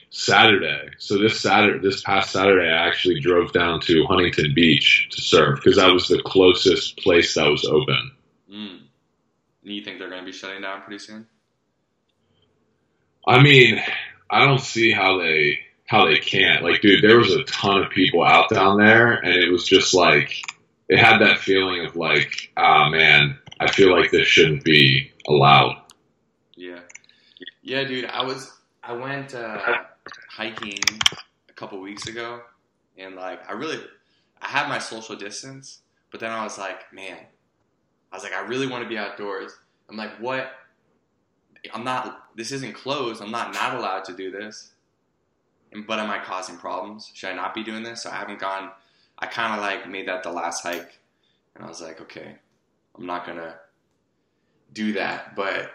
[0.09, 0.89] Saturday.
[0.97, 5.59] So this Saturday, this past Saturday, I actually drove down to Huntington Beach to surf
[5.63, 8.11] because that was the closest place that was open.
[8.51, 8.79] Mm.
[9.63, 11.27] And you think they're going to be shutting down pretty soon?
[13.25, 13.81] I mean,
[14.29, 16.63] I don't see how they how they can't.
[16.63, 19.93] Like, dude, there was a ton of people out down there, and it was just
[19.93, 20.41] like
[20.91, 25.81] it had that feeling of like, ah, man, I feel like this shouldn't be allowed.
[26.57, 26.79] Yeah.
[27.63, 28.05] Yeah, dude.
[28.05, 28.51] I was
[28.83, 29.57] I went uh,
[30.29, 30.79] hiking
[31.49, 32.41] a couple weeks ago,
[32.97, 33.79] and like I really
[34.41, 35.79] I had my social distance,
[36.11, 37.19] but then I was like, man,
[38.11, 39.53] I was like, I really want to be outdoors.
[39.89, 40.51] I'm like, what?
[41.73, 42.35] I'm not.
[42.35, 43.21] This isn't closed.
[43.21, 44.73] I'm not not allowed to do this.
[45.71, 47.09] And, but am I causing problems?
[47.13, 48.03] Should I not be doing this?
[48.03, 48.71] So I haven't gone.
[49.21, 50.99] I kind of like made that the last hike,
[51.55, 52.35] and I was like, okay,
[52.97, 53.55] I'm not gonna
[54.73, 55.35] do that.
[55.35, 55.71] But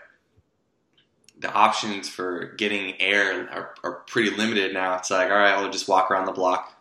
[1.39, 4.97] the options for getting air are, are pretty limited now.
[4.97, 6.73] It's like, all right, I'll just walk around the block,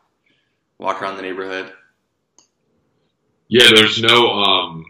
[0.78, 1.72] walk around the neighborhood.
[3.48, 4.86] Yeah, there's no um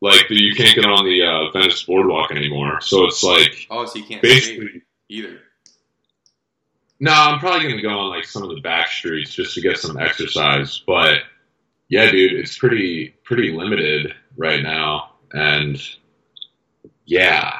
[0.00, 2.80] like you can't get on the uh, Venice boardwalk anymore.
[2.80, 4.82] So it's like Oh, so you can't basically.
[5.08, 5.40] either.
[7.02, 9.78] No, I'm probably gonna go on like some of the back streets just to get
[9.78, 10.82] some exercise.
[10.86, 11.20] But
[11.88, 15.80] yeah, dude, it's pretty pretty limited right now, and
[17.06, 17.54] yeah,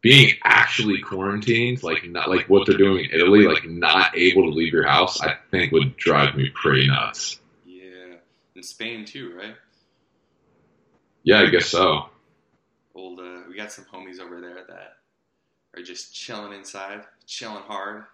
[0.00, 4.50] being actually quarantined, like not like what they're doing in Italy, like not able to
[4.50, 7.38] leave your house, I think would drive me pretty nuts.
[7.66, 8.16] Yeah,
[8.54, 9.56] in Spain too, right?
[11.22, 12.06] Yeah, I guess so.
[12.94, 14.96] Old, uh, we got some homies over there that
[15.76, 18.04] are just chilling inside, chilling hard.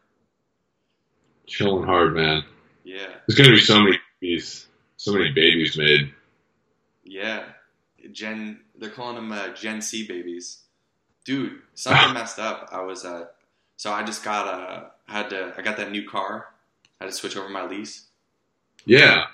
[1.46, 2.44] Chilling hard, man.
[2.84, 6.12] Yeah, There's gonna be so many babies, so many babies made.
[7.04, 7.44] yeah.
[8.12, 10.60] Gen, they're calling them uh, Gen C babies.
[11.24, 12.68] Dude, something messed up.
[12.70, 13.26] I was, uh,
[13.76, 16.46] so I just got a, had to, I got that new car.
[17.00, 18.06] I had to switch over my lease.
[18.84, 19.24] Yeah,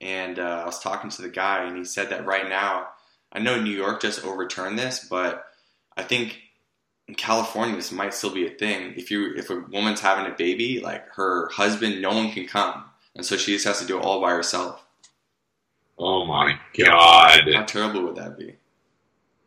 [0.00, 2.88] and uh, I was talking to the guy, and he said that right now,
[3.32, 5.46] I know New York just overturned this, but
[5.96, 6.40] I think
[7.10, 8.94] in California this might still be a thing.
[8.96, 12.84] If you if a woman's having a baby, like her husband, no one can come,
[13.16, 14.84] and so she just has to do it all by herself.
[15.98, 17.52] Oh my god.
[17.52, 18.54] How terrible would that be?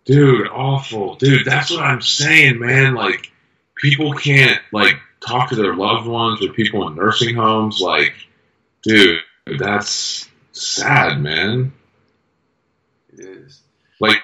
[0.04, 1.16] Dude, awful.
[1.16, 2.94] Dude, that's what I'm saying, man.
[2.94, 3.32] Like,
[3.78, 7.80] people can't, like, talk to their loved ones or people in nursing homes.
[7.80, 8.14] Like,
[8.82, 9.22] dude,
[9.58, 11.72] that's sad, man.
[13.14, 13.62] It is.
[14.02, 14.22] Like,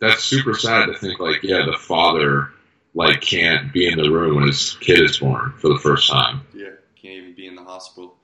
[0.00, 2.52] that's super sad to think, like, yeah, the father,
[2.94, 6.42] like, can't be in the room when his kid is born for the first time.
[6.54, 8.16] Yeah, can't even be in the hospital.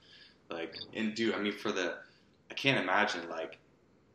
[0.51, 1.95] Like, and dude, I mean, for the,
[2.51, 3.29] I can't imagine.
[3.29, 3.59] Like,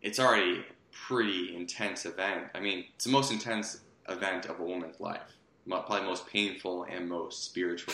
[0.02, 2.46] it's already a pretty intense event.
[2.56, 5.22] I mean, it's the most intense event of a woman's life.
[5.68, 7.94] Probably most painful and most spiritual.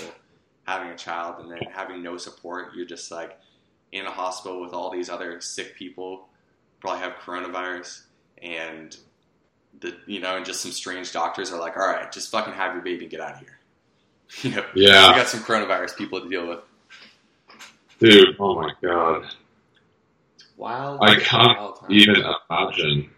[0.68, 2.74] Having a child and then having no support.
[2.76, 3.40] You're just like
[3.92, 6.28] in a hospital with all these other sick people.
[6.80, 8.04] Probably have coronavirus
[8.42, 8.96] and
[9.80, 12.74] the you know, and just some strange doctors are like, all right, just fucking have
[12.74, 13.58] your baby, and get out of here.
[14.44, 15.10] You know, Yeah.
[15.12, 16.60] we got some coronavirus people to deal with.
[18.00, 19.26] Dude, oh my god.
[20.58, 21.00] Wild.
[21.02, 21.80] I can't wild.
[21.90, 22.16] Even
[22.50, 23.10] imagine.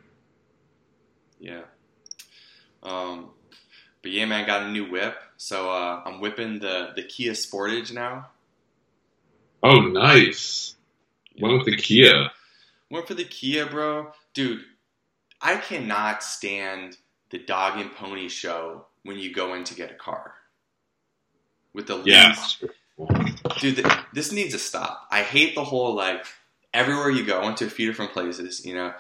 [1.40, 1.62] Yeah.
[2.84, 3.30] Um,
[4.02, 5.16] but yeah, man, got a new whip.
[5.38, 8.28] So uh, I'm whipping the the Kia Sportage now.
[9.64, 10.76] Oh, nice.
[11.42, 12.30] Went with the Kia.
[12.92, 14.12] Went for the Kia, bro.
[14.34, 14.62] Dude,
[15.42, 16.98] I cannot stand
[17.30, 20.34] the dog and pony show when you go in to get a car.
[21.74, 22.36] With the Yeah.
[23.60, 25.08] Dude, th- this needs to stop.
[25.10, 26.26] I hate the whole like
[26.74, 28.94] everywhere you go, I went to a few different places, you know,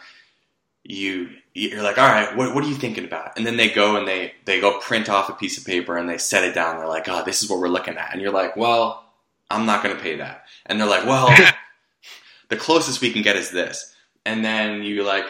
[0.84, 3.38] you you're like, all right, what, what are you thinking about?
[3.38, 6.10] And then they go and they they go print off a piece of paper and
[6.10, 6.78] they set it down.
[6.78, 9.10] They're like, oh, this is what we're looking at, and you're like, well,
[9.52, 10.46] I'm not going to pay that.
[10.66, 11.36] And they're like, well,
[12.50, 13.96] the closest we can get is this.
[14.26, 15.26] And then you like,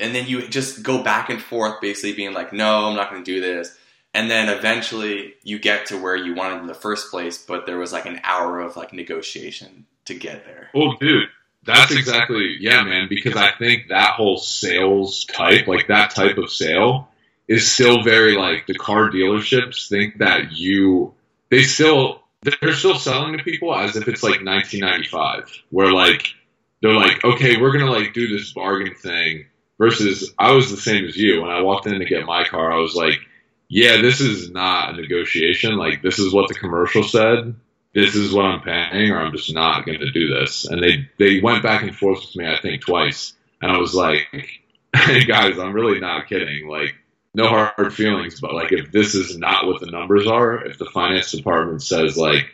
[0.00, 3.24] and then you just go back and forth, basically being like, no, I'm not going
[3.24, 3.76] to do this.
[4.14, 7.78] And then eventually you get to where you wanted in the first place, but there
[7.78, 10.70] was like an hour of like negotiation to get there.
[10.74, 11.28] Well, dude,
[11.64, 13.06] that's exactly yeah, man.
[13.08, 17.08] Because I think that whole sales type, like that type of sale,
[17.46, 21.14] is still very like the car dealerships think that you
[21.50, 26.34] they still they're still selling to people as if it's like 1995, where like
[26.80, 29.46] they're like, okay, we're gonna like do this bargain thing.
[29.78, 32.72] Versus, I was the same as you when I walked in to get my car.
[32.72, 33.20] I was like,
[33.68, 35.76] yeah, this is not a negotiation.
[35.76, 37.54] Like this is what the commercial said
[37.94, 40.66] this is what I'm paying, or I'm just not going to do this.
[40.66, 43.94] And they they went back and forth with me, I think twice, and I was
[43.94, 44.28] like,
[44.94, 46.68] hey, guys, I'm really not kidding.
[46.68, 46.94] Like,
[47.34, 50.86] no hard feelings, but like, if this is not what the numbers are, if the
[50.86, 52.46] finance department says like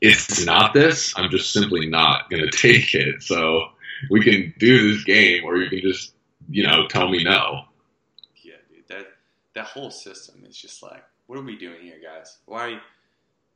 [0.00, 3.22] it's not this, I'm just simply not going to take it.
[3.22, 3.66] So
[4.10, 6.12] we can do this game, or you can just
[6.48, 7.64] you know tell me no.
[8.42, 9.06] Yeah, dude, that
[9.54, 12.38] that whole system is just like, what are we doing here, guys?
[12.46, 12.78] Why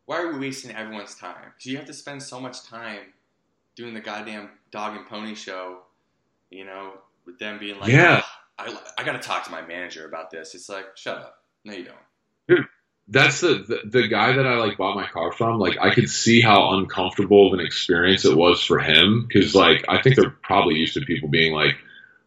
[0.07, 1.53] why are we wasting everyone's time?
[1.55, 3.13] Because you have to spend so much time
[3.77, 5.81] doing the goddamn dog and pony show,
[6.51, 6.95] you know,
[7.27, 8.23] with them being like, Yeah.
[8.25, 10.55] Ah, I, I got to talk to my manager about this.
[10.55, 11.45] It's like, shut up.
[11.65, 12.67] No, you don't.
[13.09, 15.59] that's the, the the guy that I like bought my car from.
[15.59, 19.85] Like I could see how uncomfortable of an experience it was for him because like
[19.89, 21.77] I think they're probably used to people being like,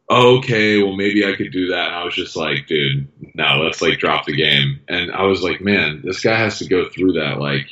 [0.09, 1.87] oh, okay, well maybe I could do that.
[1.87, 4.79] And I was just like, dude, no, let's like drop the game.
[4.87, 7.67] And I was like, man, this guy has to go through that like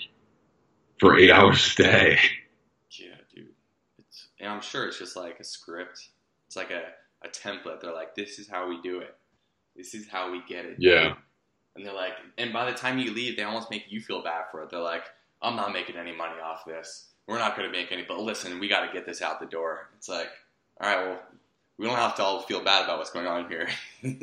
[1.00, 2.20] for eight hours a day.
[2.92, 3.48] Yeah, dude.
[4.00, 6.08] It's, and I'm sure it's just like a script.
[6.48, 6.84] It's like a,
[7.26, 7.82] a template.
[7.82, 9.16] They're like, this is how we do it.
[9.76, 10.78] This is how we get it.
[10.80, 11.14] Yeah.
[11.76, 14.46] and they're like, and by the time you leave, they almost make you feel bad
[14.52, 14.70] for it.
[14.70, 15.04] They're like,
[15.42, 17.08] I'm not making any money off this.
[17.28, 19.46] We're not going to make any, but listen, we got to get this out the
[19.46, 19.90] door.
[19.96, 20.30] It's like,
[20.82, 21.20] all right, well,
[21.80, 23.70] we don't have to all feel bad about what's going on here.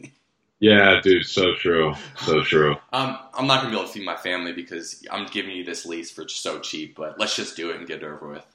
[0.58, 2.76] Yeah, dude, so true, so true.
[2.92, 5.64] um, I'm not going to be able to feed my family because I'm giving you
[5.64, 8.46] this lease for so cheap, but let's just do it and get it over with.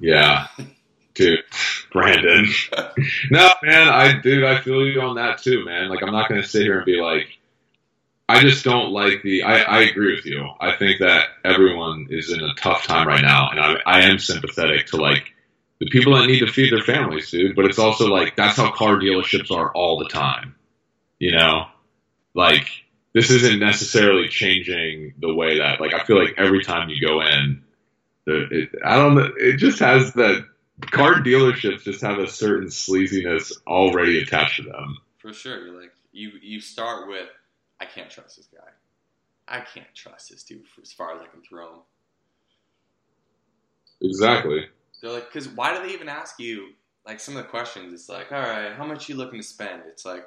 [0.00, 0.48] Yeah,
[1.14, 1.44] dude,
[1.92, 2.48] Brandon.
[3.30, 5.88] no, man, I dude, I feel you on that too, man.
[5.88, 7.28] Like, I'm not going to sit here and be like,
[8.28, 9.44] I just don't like the.
[9.44, 10.48] I, I agree with you.
[10.58, 14.18] I think that everyone is in a tough time right now, and I, I am
[14.18, 15.32] sympathetic to like
[15.80, 17.56] the people that need to feed their families, dude.
[17.56, 20.54] But it's also like that's how car dealerships are all the time.
[21.18, 21.66] You know,
[22.34, 22.68] like
[23.12, 27.20] this isn't necessarily changing the way that like I feel like every time you go
[27.20, 27.62] in,
[28.26, 30.44] the, it, I don't know, it just has that
[30.80, 34.98] car dealerships just have a certain sleaziness already attached to them.
[35.18, 37.28] For sure, you're like you you start with
[37.80, 38.70] I can't trust this guy.
[39.46, 41.80] I can't trust this dude for as far as I can throw him.
[44.00, 44.66] Exactly.
[45.04, 46.70] They're like, because why do they even ask you
[47.04, 47.92] like some of the questions?
[47.92, 49.82] It's like, all right, how much you looking to spend?
[49.86, 50.24] It's like,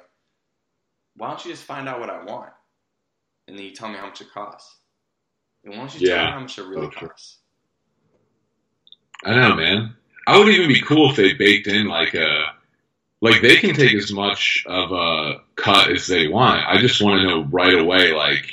[1.16, 2.52] why don't you just find out what I want,
[3.48, 4.76] and then you tell me how much it costs.
[5.64, 7.08] And why don't you tell me how much it really oh, So true.
[7.08, 7.38] costs?
[9.24, 9.96] I know, man.
[10.28, 12.52] I would even be cool if they baked in like a
[13.20, 16.64] like they can take as much of a cut as they want.
[16.68, 18.46] I just want to know right away, like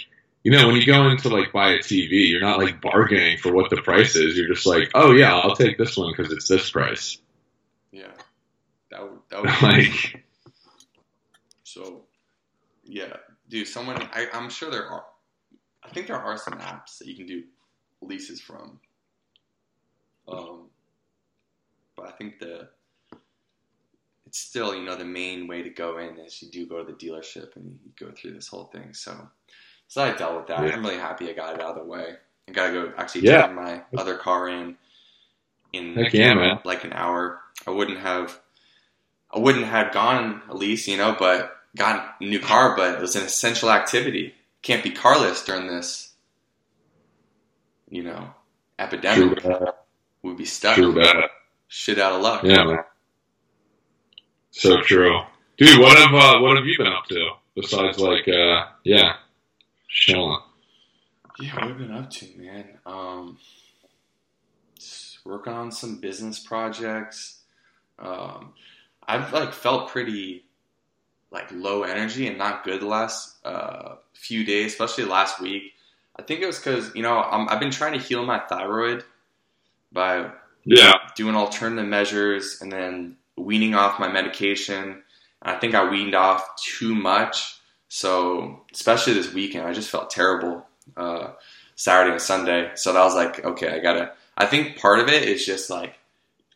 [0.46, 3.52] you know, when you go into like buy a TV, you're not like bargaining for
[3.52, 4.38] what the price is.
[4.38, 7.18] You're just like, oh yeah, I'll take this one because it's this price.
[7.92, 8.12] Yeah,
[8.92, 10.24] that would that would be like,
[11.64, 12.04] so.
[12.84, 13.18] Yeah,
[13.50, 13.68] dude.
[13.68, 15.06] Someone, I, I'm sure there are.
[15.84, 17.42] I think there are some apps that you can do
[18.04, 18.80] leases from.
[20.28, 20.70] Um,
[21.98, 22.70] but I think the
[24.28, 26.92] it's still you know the main way to go in is you do go to
[26.92, 28.94] the dealership and you go through this whole thing.
[28.94, 29.28] So,
[29.88, 30.64] so I dealt with that.
[30.66, 30.74] Yeah.
[30.74, 32.16] I'm really happy I got it out of the way.
[32.48, 33.48] I gotta go actually Yeah.
[33.48, 34.78] turn my other car in
[35.74, 36.60] in Heck yeah, man.
[36.64, 37.40] like an hour.
[37.68, 38.40] I wouldn't have
[39.32, 43.02] I wouldn't have gone at least, you know, but got a new car, but it
[43.02, 44.34] was an essential activity.
[44.62, 46.14] Can't be carless during this,
[47.90, 48.30] you know,
[48.80, 49.44] epidemic.
[50.24, 50.78] We'd be stuck.
[51.68, 52.44] Shit out of luck.
[52.44, 52.80] Yeah, man.
[54.52, 55.20] So true,
[55.58, 55.80] dude.
[55.82, 59.14] What have uh, what have you been up to besides like uh, yeah,
[59.96, 60.40] chilling?
[61.38, 62.80] Yeah, what have been up to, man?
[62.86, 63.40] Um,
[65.26, 67.42] working on some business projects.
[68.00, 68.54] Um,
[69.08, 70.46] I've like felt pretty
[71.32, 75.74] like low energy and not good the last uh, few days, especially last week.
[76.18, 79.04] I think it was because you know i I've been trying to heal my thyroid
[79.92, 80.32] by
[80.66, 85.04] Yeah, doing alternative measures and then weaning off my medication.
[85.42, 87.60] And I think I weaned off too much.
[87.96, 90.68] So, especially this weekend, I just felt terrible
[90.98, 91.30] uh,
[91.78, 92.72] Saturday and Sunday.
[92.76, 94.12] So that was like, okay, I gotta.
[94.38, 95.98] I think part of it is just like,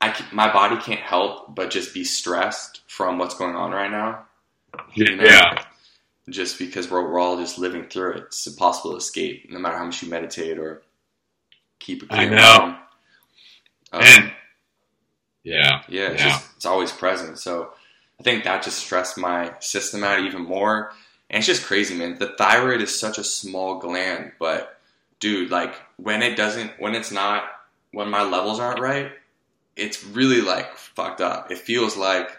[0.01, 3.89] I c- my body can't help but just be stressed from what's going on right
[3.89, 4.25] now.
[4.95, 5.23] yeah, You know?
[5.23, 5.63] yeah.
[6.29, 8.23] Just because we're, we're all just living through it.
[8.25, 10.81] It's impossible to escape, no matter how much you meditate or
[11.79, 12.75] keep a I know.
[13.93, 14.31] Um, And-
[15.43, 15.83] yeah.
[15.87, 16.29] Yeah, it's Yeah.
[16.31, 17.39] just it's always present.
[17.39, 17.71] So
[18.19, 20.91] I think that just stressed my system out even more.
[21.29, 22.17] And it's just crazy, man.
[22.17, 24.79] The thyroid is such a small gland, but
[25.19, 27.43] dude, like when it doesn't, when it's not,
[27.91, 29.11] when my levels aren't right,
[29.75, 31.51] it's really like fucked up.
[31.51, 32.31] It feels like,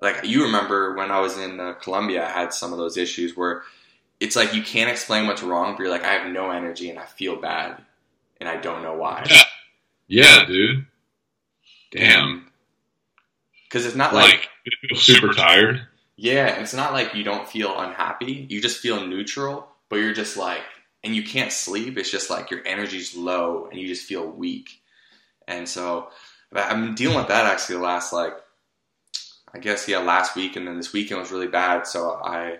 [0.00, 3.36] like you remember when I was in uh, Colombia, I had some of those issues
[3.36, 3.62] where
[4.20, 6.98] it's like you can't explain what's wrong, but you're like, I have no energy and
[6.98, 7.82] I feel bad,
[8.40, 9.26] and I don't know why.
[9.28, 9.42] Yeah.
[10.08, 10.86] Yeah, dude.
[11.92, 12.50] Damn.
[13.64, 15.86] Because it's not like Like, super tired.
[16.22, 18.46] Yeah, it's not like you don't feel unhappy.
[18.50, 20.60] You just feel neutral, but you're just like,
[21.02, 21.96] and you can't sleep.
[21.96, 24.82] It's just like your energy's low and you just feel weak.
[25.48, 26.10] And so
[26.52, 28.34] I've been dealing with that actually the last, like,
[29.54, 30.56] I guess, yeah, last week.
[30.56, 31.86] And then this weekend was really bad.
[31.86, 32.58] So I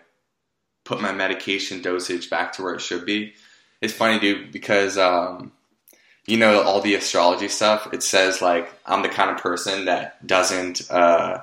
[0.84, 3.34] put my medication dosage back to where it should be.
[3.82, 5.52] It's funny, dude, because, um,
[6.26, 10.26] you know, all the astrology stuff, it says like I'm the kind of person that
[10.26, 11.42] doesn't, uh,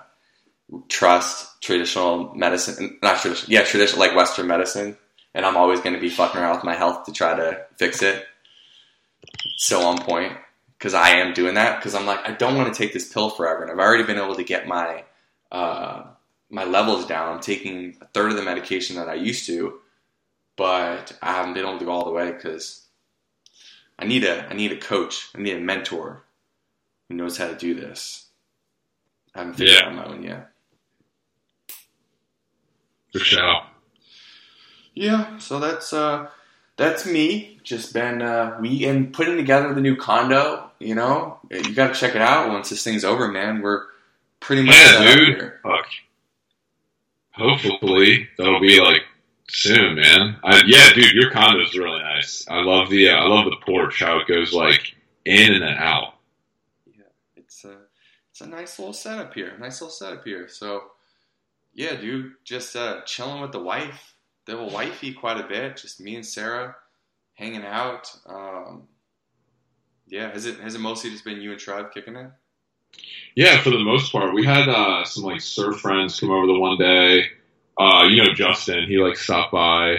[0.90, 4.98] trust traditional medicine, not traditional, yeah, traditional like Western medicine,
[5.34, 8.02] and I'm always going to be fucking around with my health to try to fix
[8.02, 8.26] it.
[9.58, 10.34] So on point
[10.78, 13.30] because I am doing that because I'm like I don't want to take this pill
[13.30, 15.04] forever, and I've already been able to get my
[15.52, 16.04] uh,
[16.50, 17.34] my levels down.
[17.34, 19.80] I'm taking a third of the medication that I used to,
[20.56, 22.86] but I haven't been able to go all the way because
[23.98, 26.24] I need a I need a coach, I need a mentor
[27.10, 28.28] who knows how to do this.
[29.36, 29.86] I haven't figured it Yeah.
[29.86, 30.50] out on my own yet.
[33.20, 33.62] For sure.
[34.94, 36.28] Yeah, so that's uh,
[36.76, 37.60] that's me.
[37.64, 40.72] Just been uh, we and putting together the new condo.
[40.80, 43.62] You know, you got to check it out once this thing's over, man.
[43.62, 43.84] We're
[44.40, 45.28] pretty much Yeah, dude.
[45.30, 45.60] here.
[45.64, 45.88] Fuck.
[47.34, 49.04] Hopefully that'll be like
[49.50, 50.38] soon, man.
[50.44, 52.46] I, yeah, dude, your condo's really nice.
[52.50, 54.96] I love the uh, I love the porch how it goes like
[55.26, 56.16] in and out.
[57.36, 57.78] It's a
[58.32, 59.56] it's a nice little setup here.
[59.60, 60.48] Nice little setup here.
[60.48, 60.84] So
[61.78, 64.16] yeah, dude, just uh, chilling with the wife.
[64.48, 65.78] They will wifey quite a bit.
[65.78, 66.76] Just me and Sarah
[67.36, 68.12] hanging out.
[68.26, 68.88] Um,
[70.08, 72.32] yeah, has it has it mostly just been you and Trev kicking it?
[73.36, 76.60] Yeah, for the most part, we had uh, some like surf friends come over the
[76.60, 77.26] one day.
[77.78, 79.98] Uh, you know, Justin, he like stopped by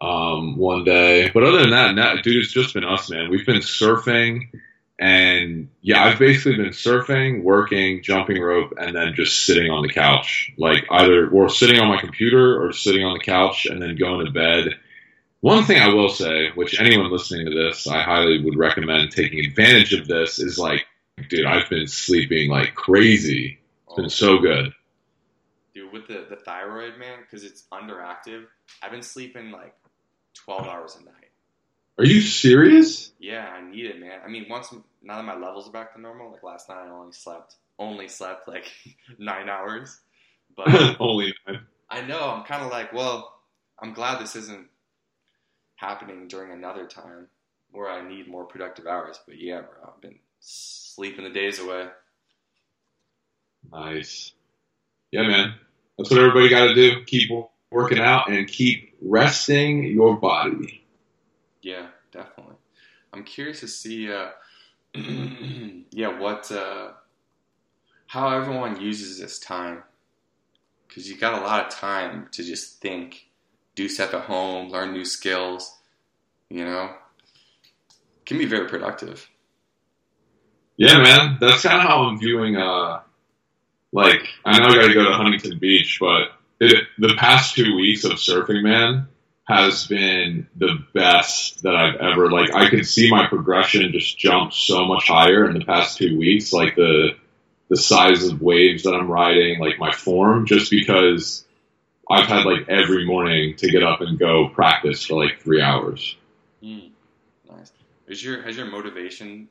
[0.00, 1.30] um, one day.
[1.32, 3.30] But other than that, dude, it's just been us, man.
[3.30, 4.48] We've been surfing,
[4.98, 9.92] and yeah, I've basically been surfing, working, jumping rope, and then just sitting on the
[9.92, 13.96] couch, like either or sitting on my computer or sitting on the couch, and then
[13.96, 14.74] going to bed.
[15.40, 19.44] One thing I will say, which anyone listening to this, I highly would recommend taking
[19.44, 20.86] advantage of this, is like,
[21.28, 23.58] dude, I've been sleeping like crazy.
[23.86, 24.38] It's been so oh.
[24.38, 24.72] good.
[25.74, 28.46] Dude, with the, the thyroid, man, because it's underactive,
[28.82, 29.74] I've been sleeping like
[30.34, 31.25] 12 hours a night.
[31.98, 33.12] Are you serious?
[33.18, 34.20] Yeah, I need it, man.
[34.24, 34.72] I mean, once
[35.02, 38.08] now that my levels are back to normal, like last night I only slept only
[38.08, 38.70] slept like
[39.18, 40.00] nine hours.
[40.56, 41.34] But Only
[41.90, 43.40] I know I'm kind of like, well,
[43.78, 44.68] I'm glad this isn't
[45.76, 47.28] happening during another time
[47.70, 49.20] where I need more productive hours.
[49.26, 51.88] But yeah, bro, I've been sleeping the days away.
[53.70, 54.32] nice.
[55.12, 55.54] Yeah, man.
[55.98, 57.04] That's what everybody got to do.
[57.04, 57.30] Keep
[57.70, 60.85] working out and keep resting your body.
[61.66, 62.54] Yeah, definitely.
[63.12, 64.28] I'm curious to see, uh,
[64.94, 66.92] yeah, what, uh,
[68.06, 69.82] how everyone uses this time.
[70.86, 73.26] Because you got a lot of time to just think,
[73.74, 75.76] do stuff at home, learn new skills,
[76.50, 76.94] you know?
[78.26, 79.28] Can be very productive.
[80.76, 81.38] Yeah, man.
[81.40, 82.56] That's kind of how I'm viewing.
[82.56, 83.00] Uh,
[83.90, 86.28] like I know I got to go to Huntington Beach, but
[86.60, 89.08] it, the past two weeks of surfing, man,
[89.46, 92.30] has been the best that I've ever.
[92.30, 96.18] Like I could see my progression just jump so much higher in the past two
[96.18, 96.52] weeks.
[96.52, 97.10] Like the
[97.68, 101.44] the size of waves that I'm riding, like my form, just because
[102.10, 106.16] I've had like every morning to get up and go practice for like three hours.
[106.62, 106.90] Mm,
[107.48, 107.72] nice.
[108.08, 109.48] Is your has your motivation?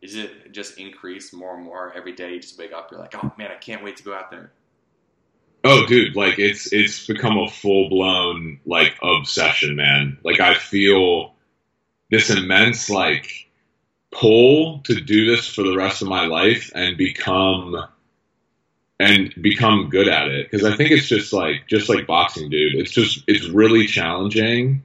[0.00, 2.34] Is it just increased more and more every day?
[2.34, 4.52] You just wake up, you're like, oh man, I can't wait to go out there.
[5.64, 10.18] Oh, dude, like it's it's become a full blown like obsession, man.
[10.24, 11.34] Like I feel
[12.10, 13.48] this immense like
[14.10, 17.76] pull to do this for the rest of my life and become
[18.98, 22.74] and become good at it because I think it's just like just like boxing, dude.
[22.74, 24.82] It's just it's really challenging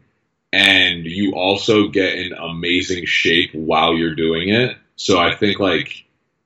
[0.54, 4.78] and you also get in amazing shape while you're doing it.
[4.96, 6.06] So I think like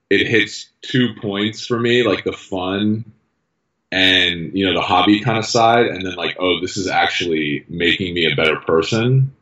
[0.10, 3.06] it hits two points for me, like the fun
[3.92, 7.66] and you know the hobby kind of side and then like oh this is actually
[7.68, 9.34] making me a better person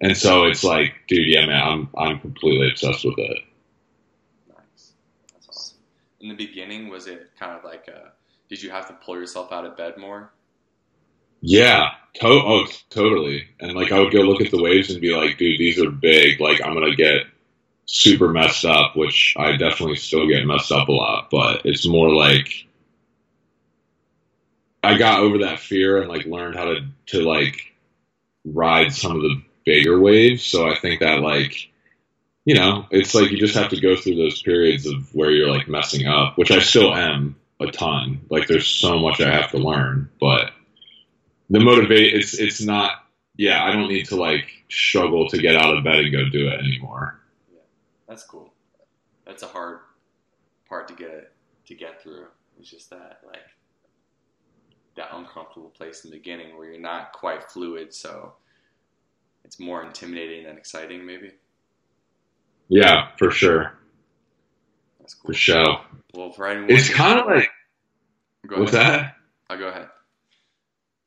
[0.00, 3.38] and so it's like dude yeah man i'm i'm completely obsessed with it
[4.48, 4.92] Nice.
[5.32, 5.78] That's awesome.
[6.20, 8.08] In the beginning, was it kind of like, uh,
[8.50, 10.30] did you have to pull yourself out of bed more?
[11.42, 15.14] yeah to- oh totally and like i would go look at the waves and be
[15.14, 17.22] like dude these are big like i'm gonna get
[17.86, 22.14] super messed up which i definitely still get messed up a lot but it's more
[22.14, 22.66] like
[24.82, 27.74] i got over that fear and like learned how to to like
[28.44, 31.70] ride some of the bigger waves so i think that like
[32.44, 35.50] you know it's like you just have to go through those periods of where you're
[35.50, 39.50] like messing up which i still am a ton like there's so much i have
[39.50, 40.50] to learn but
[41.50, 42.92] the motivate it's it's not
[43.36, 46.48] yeah i don't need to like struggle to get out of bed and go do
[46.48, 47.20] it anymore
[48.10, 48.52] That's cool.
[49.24, 49.78] That's a hard
[50.68, 51.32] part to get
[51.66, 52.26] to get through.
[52.58, 53.38] It's just that like
[54.96, 58.34] that uncomfortable place in the beginning where you're not quite fluid, so
[59.44, 61.04] it's more intimidating than exciting.
[61.06, 61.32] Maybe
[62.68, 63.76] yeah for sure
[65.00, 65.28] that's cool.
[65.28, 65.80] for sure
[66.14, 67.48] Well, for anyone, it's kind of like
[68.46, 69.16] go what's that
[69.50, 69.88] I'll go ahead.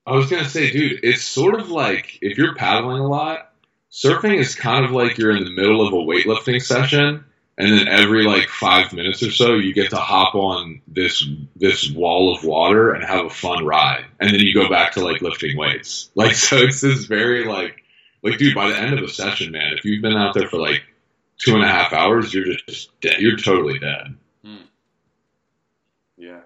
[0.05, 3.53] i was gonna say dude it's sort of like if you're paddling a lot
[3.91, 7.23] surfing is kind of like you're in the middle of a weightlifting session
[7.57, 11.25] and then every like five minutes or so you get to hop on this
[11.55, 15.03] this wall of water and have a fun ride and then you go back to
[15.03, 17.83] like lifting weights like so it's this very like
[18.23, 20.57] like dude by the end of the session man if you've been out there for
[20.57, 20.83] like
[21.37, 24.63] two and a half hours you're just dead you're totally dead hmm.
[26.23, 26.39] Yeah,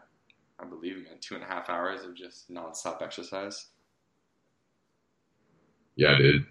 [0.60, 1.20] I believe it, man.
[1.22, 3.68] Two and a half hours of just nonstop exercise.
[5.95, 6.47] Yeah, dude.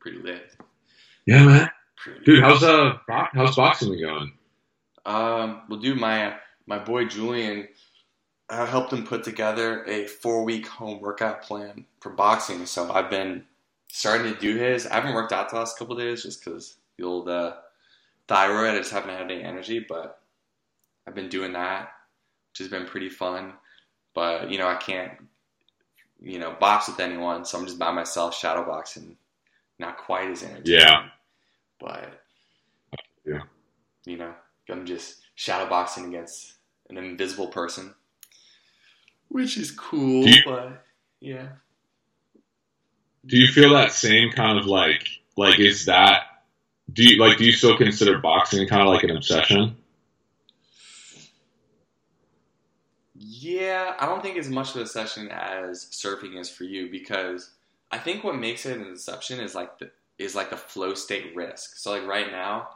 [0.00, 0.56] Pretty lit.
[1.26, 1.70] Yeah, man.
[2.24, 4.32] Dude, how's uh bo- how's boxing going?
[5.04, 6.36] Um, well, dude, my
[6.66, 7.68] my boy Julian,
[8.48, 12.66] I helped him put together a four week home workout plan for boxing.
[12.66, 13.44] So I've been
[13.88, 14.86] starting to do his.
[14.86, 17.54] I haven't worked out the last couple days just because the old uh,
[18.28, 18.74] thyroid.
[18.74, 20.20] I just haven't had any energy, but
[21.06, 21.92] I've been doing that,
[22.50, 23.54] which has been pretty fun.
[24.14, 25.12] But you know, I can't,
[26.20, 29.16] you know, box with anyone, so I'm just by myself, shadow boxing.
[29.78, 30.80] Not quite as entertaining.
[30.80, 31.08] Yeah.
[31.82, 32.22] But
[33.26, 33.42] Yeah.
[34.06, 34.34] you know,
[34.70, 36.54] I'm just shadow boxing against
[36.88, 37.94] an invisible person,
[39.28, 40.26] which is cool.
[40.28, 40.84] You- but
[41.20, 41.48] yeah,
[43.26, 46.44] Do you feel that same kind of like like is that
[46.92, 49.76] do you like do you still consider boxing kind of like an obsession?
[53.14, 53.94] yeah.
[53.98, 57.50] I don't think as much of a session as surfing is for you because
[57.90, 59.90] I think what makes it an exception is like the
[60.22, 61.76] is like the flow state risk.
[61.76, 62.68] So like right now,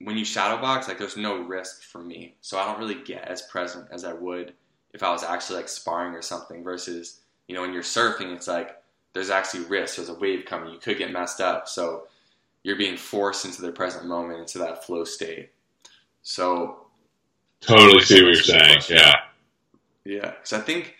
[0.00, 3.28] when you shadow box, like there's no risk for me, so I don't really get
[3.28, 4.54] as present as I would
[4.92, 6.62] if I was actually like sparring or something.
[6.62, 8.76] Versus you know when you're surfing, it's like
[9.12, 9.96] there's actually risk.
[9.96, 10.72] There's a wave coming.
[10.72, 11.68] You could get messed up.
[11.68, 12.08] So
[12.62, 15.50] you're being forced into the present moment, into that flow state.
[16.22, 16.86] So
[17.60, 18.80] Totally see what you're saying.
[18.88, 19.14] Yeah.
[20.04, 20.96] yeah, because I think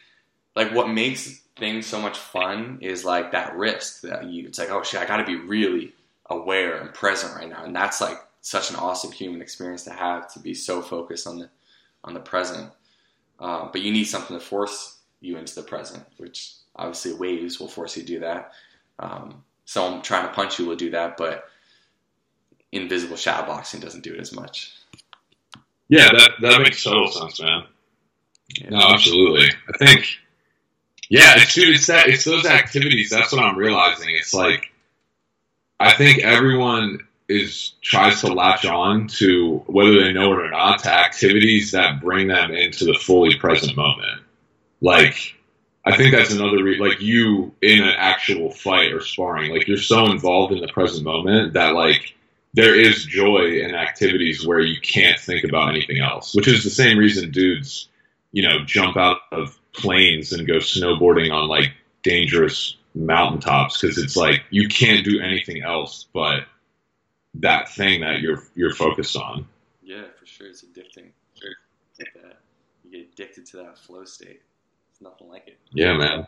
[0.57, 4.47] like what makes things so much fun is like that risk that you.
[4.47, 5.93] It's like oh shit, I got to be really
[6.29, 10.33] aware and present right now, and that's like such an awesome human experience to have
[10.33, 11.51] to be so focused on the
[12.03, 12.71] on the present.
[13.39, 17.69] Um, but you need something to force you into the present, which obviously waves will
[17.69, 18.53] force you to do that.
[18.99, 21.45] Um, someone trying to punch you will do that, but
[22.73, 24.73] invisible shadow boxing doesn't do it as much.
[25.89, 27.65] Yeah, that that makes total sense, man.
[28.61, 28.71] Yeah.
[28.71, 29.49] No, absolutely.
[29.69, 30.07] I think,
[31.09, 33.11] yeah, it's dude, it's that, it's those activities.
[33.11, 34.11] That's what I'm realizing.
[34.11, 34.73] It's like,
[35.79, 40.85] I think everyone is tries to latch on to whether they know it or not
[40.85, 44.23] to activities that bring them into the fully present moment.
[44.81, 45.35] Like,
[45.85, 49.53] I think that's another re- like you in an actual fight or sparring.
[49.53, 52.15] Like you're so involved in the present moment that like
[52.55, 56.35] there is joy in activities where you can't think about anything else.
[56.35, 57.89] Which is the same reason dudes
[58.37, 61.73] you know, jump out of planes and go snowboarding on like
[62.03, 66.45] dangerous mountaintops because it's like you can't do anything else but
[67.35, 69.47] that thing that you're you're focused on.
[69.83, 70.49] Yeah, for sure.
[70.49, 71.11] It's addicting.
[71.39, 71.51] Sure.
[71.99, 72.09] Like.
[72.85, 74.41] You get addicted to that flow state.
[74.91, 75.59] It's nothing like it.
[75.73, 76.27] Yeah, man.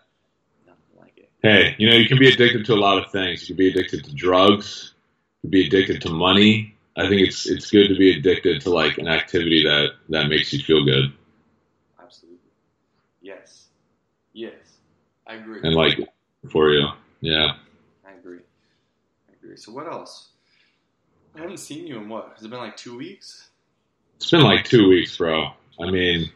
[0.66, 1.30] Nothing like it.
[1.42, 3.42] Hey, you know, you can be addicted to a lot of things.
[3.42, 4.94] You can be addicted to drugs.
[5.42, 6.76] You can be addicted to money.
[6.96, 10.53] I think it's it's good to be addicted to like an activity that that makes
[10.53, 11.12] you feel good
[12.03, 12.51] Absolutely.
[13.20, 13.66] Yes.
[14.32, 14.55] Yes.
[15.29, 15.61] I agree.
[15.62, 16.01] and like
[16.51, 16.87] for you.
[17.20, 17.53] Yeah.
[18.07, 18.39] I agree.
[19.29, 19.57] I agree.
[19.57, 20.29] So what else?
[21.37, 22.33] I haven't seen you in what?
[22.35, 23.49] Has it been like two weeks?
[24.16, 25.51] It's been like two weeks, bro.
[25.81, 26.31] I mean,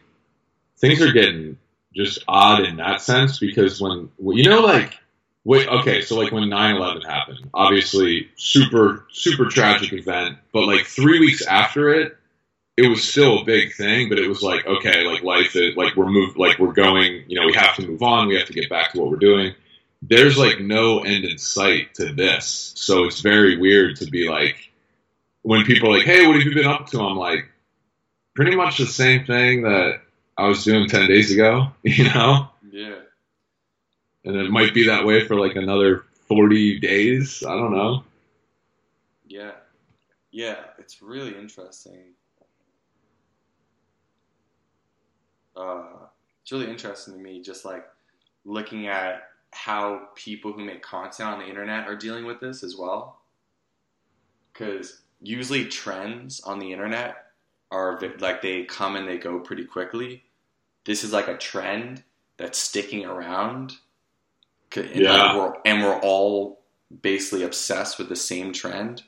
[0.77, 1.57] things are getting
[1.95, 4.97] just odd in that sense because when you know, like,
[5.43, 11.19] wait, okay, so like when 9-11 happened, obviously super super tragic event, but like three
[11.19, 12.17] weeks after it,
[12.77, 14.09] it was still a big thing.
[14.09, 17.39] But it was like, okay, like life is like we're move like we're going, you
[17.39, 19.53] know, we have to move on, we have to get back to what we're doing.
[20.01, 24.71] There's like no end in sight to this, so it's very weird to be like
[25.43, 27.45] when people are like, "Hey, what have you been up to?" I'm like,
[28.35, 30.01] pretty much the same thing that
[30.37, 32.49] I was doing ten days ago, you know.
[32.69, 32.95] Yeah.
[34.25, 37.43] And it might be that way for like another forty days.
[37.47, 38.03] I don't know.
[39.25, 39.51] Yeah.
[40.31, 40.57] Yeah.
[40.79, 42.13] It's really interesting.
[45.55, 46.07] Uh,
[46.41, 47.85] it's really interesting to me just like
[48.45, 52.75] looking at how people who make content on the internet are dealing with this as
[52.75, 53.21] well.
[54.51, 57.17] Because usually trends on the internet
[57.71, 60.23] are like they come and they go pretty quickly.
[60.85, 62.03] This is like a trend
[62.37, 63.73] that's sticking around.
[64.75, 65.37] And, Yeah.
[65.37, 66.63] we're, and we're all
[67.01, 69.03] basically obsessed with the same trend.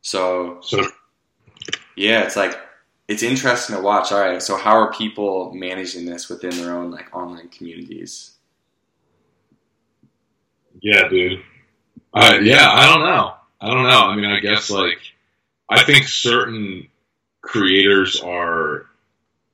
[0.00, 0.82] So So
[1.96, 2.58] yeah, it's like
[3.08, 4.12] it's interesting to watch.
[4.12, 8.36] All right, so how are people managing this within their own like online communities?
[10.80, 11.42] yeah, dude.
[12.14, 13.34] Uh, yeah, I don't know.
[13.60, 14.02] I don't know.
[14.02, 14.98] I mean, I guess like
[15.68, 16.88] I think certain
[17.40, 18.86] creators are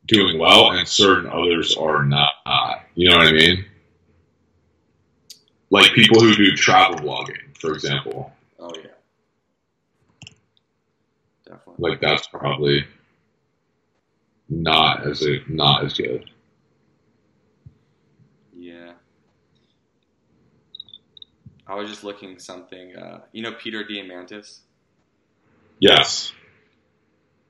[0.06, 2.32] doing well and certain others are not.
[2.94, 3.64] You know what I mean?
[5.70, 8.32] Like people who do travel vlogging, for example.
[8.58, 8.90] Oh yeah,
[11.46, 11.90] definitely.
[11.90, 12.84] like that's probably
[14.52, 16.30] not as a, not as good.
[18.54, 18.92] Yeah.
[21.66, 22.94] I was just looking something.
[22.94, 24.60] Uh, you know Peter Diamandis.
[25.78, 26.32] Yes.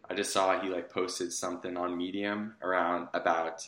[0.09, 3.66] I just saw he like posted something on Medium around about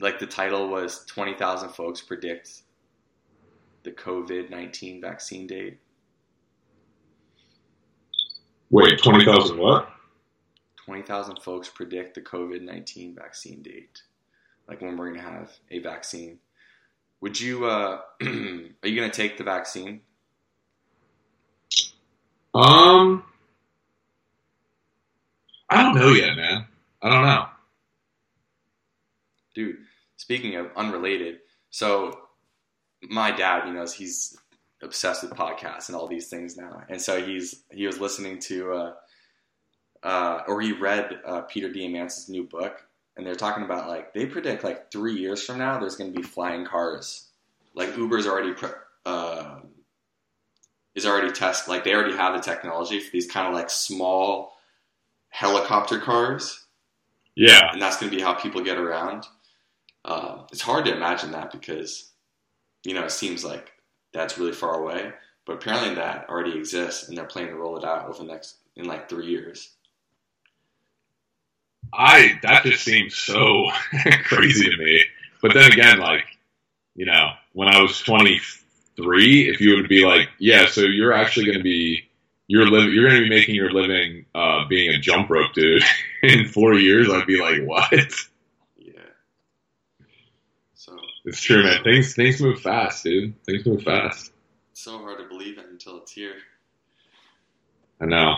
[0.00, 2.62] like the title was twenty thousand folks predict
[3.84, 5.78] the COVID nineteen vaccine date.
[8.70, 9.93] Wait, twenty thousand what?
[10.84, 14.02] Twenty thousand folks predict the COVID nineteen vaccine date,
[14.68, 16.38] like when we're gonna have a vaccine.
[17.20, 17.64] Would you?
[17.64, 20.02] Uh, are you gonna take the vaccine?
[22.54, 23.24] Um,
[25.70, 26.66] I don't know yet, man.
[27.02, 27.46] I don't know.
[29.54, 29.76] Dude,
[30.16, 31.38] speaking of unrelated,
[31.70, 32.18] so
[33.02, 34.36] my dad, you know, he's
[34.82, 38.72] obsessed with podcasts and all these things now, and so he's he was listening to,
[38.72, 38.92] uh,
[40.04, 42.86] uh, or he read uh, Peter Diamandis' new book,
[43.16, 46.20] and they're talking about like they predict like three years from now there's going to
[46.20, 47.30] be flying cars,
[47.74, 48.70] like Uber's already pre-
[49.06, 49.60] uh,
[50.94, 54.52] is already test like they already have the technology for these kind of like small
[55.30, 56.66] helicopter cars
[57.34, 57.70] Yeah.
[57.72, 59.26] and that's going to be how people get around.
[60.04, 62.12] Uh, it's hard to imagine that because,
[62.84, 63.72] you know, it seems like
[64.12, 65.12] that's really far away,
[65.46, 68.58] but apparently that already exists, and they're planning to roll it out over the next
[68.76, 69.73] in like three years.
[71.96, 73.64] I that just seems so
[74.24, 75.00] crazy to me.
[75.40, 76.24] But then again, like
[76.94, 81.46] you know, when I was 23, if you would be like, yeah, so you're actually
[81.46, 82.08] going to be
[82.46, 85.82] you're living you're going to be making your living uh, being a jump rope dude
[86.22, 87.92] in four years, I'd be like, what?
[88.76, 88.92] Yeah.
[90.74, 91.82] So It's true, man.
[91.84, 93.34] Things things move fast, dude.
[93.44, 94.32] Things move fast.
[94.70, 96.34] it's so hard to believe it until it's here.
[98.00, 98.34] I know.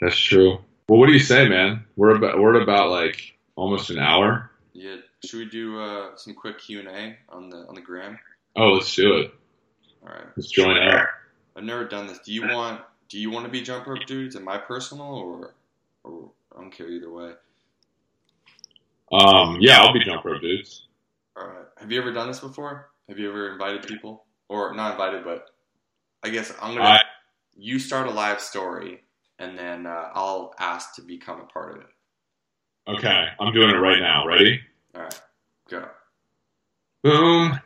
[0.00, 0.58] That's true.
[0.88, 1.84] Well, what do you say, man?
[1.96, 4.50] We're about we're at about like almost an hour.
[4.72, 4.96] Yeah.
[5.24, 8.18] Should we do uh, some quick Q and A on the on the gram?
[8.54, 9.34] Oh, let's do it.
[10.02, 10.26] All right.
[10.36, 11.08] Let's join up.
[11.56, 12.18] I've never done this.
[12.20, 14.36] Do you want Do you want to be jump rope dudes?
[14.36, 15.54] Am I personal or
[16.04, 17.32] or I don't care either way.
[19.12, 20.86] Um, yeah, I'll be jump rope dudes.
[21.36, 21.66] All right.
[21.78, 22.90] Have you ever done this before?
[23.08, 25.50] Have you ever invited people, or not invited, but
[26.22, 26.88] I guess I'm gonna.
[26.88, 27.00] I-
[27.58, 29.02] you start a live story,
[29.38, 31.88] and then uh, I'll ask to become a part of it.
[32.88, 34.26] Okay, I'm doing it right now.
[34.26, 34.60] Ready?
[34.94, 35.20] All right,
[35.68, 35.88] go.
[37.02, 37.60] Boom.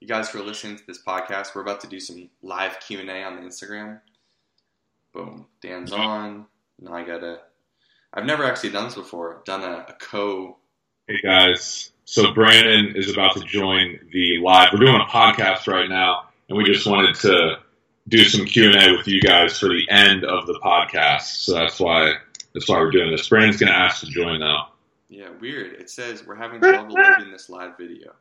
[0.00, 3.00] You guys who are listening to this podcast, we're about to do some live Q
[3.00, 4.00] and A on the Instagram.
[5.12, 5.46] Boom.
[5.60, 6.46] Dan's on.
[6.80, 7.40] Now I gotta.
[8.12, 9.42] I've never actually done this before.
[9.44, 10.58] Done a, a co.
[11.08, 11.90] Hey guys.
[12.04, 14.68] So Brandon is about to join the live.
[14.72, 17.58] We're doing a podcast right now, and we just wanted to
[18.08, 21.44] do some Q and A with you guys for the end of the podcast.
[21.44, 22.14] So that's why
[22.52, 23.28] that's why we're doing this.
[23.28, 24.72] Brandon's gonna ask to join now.
[25.08, 25.74] Yeah, weird.
[25.80, 28.14] It says we're having trouble loading this live video.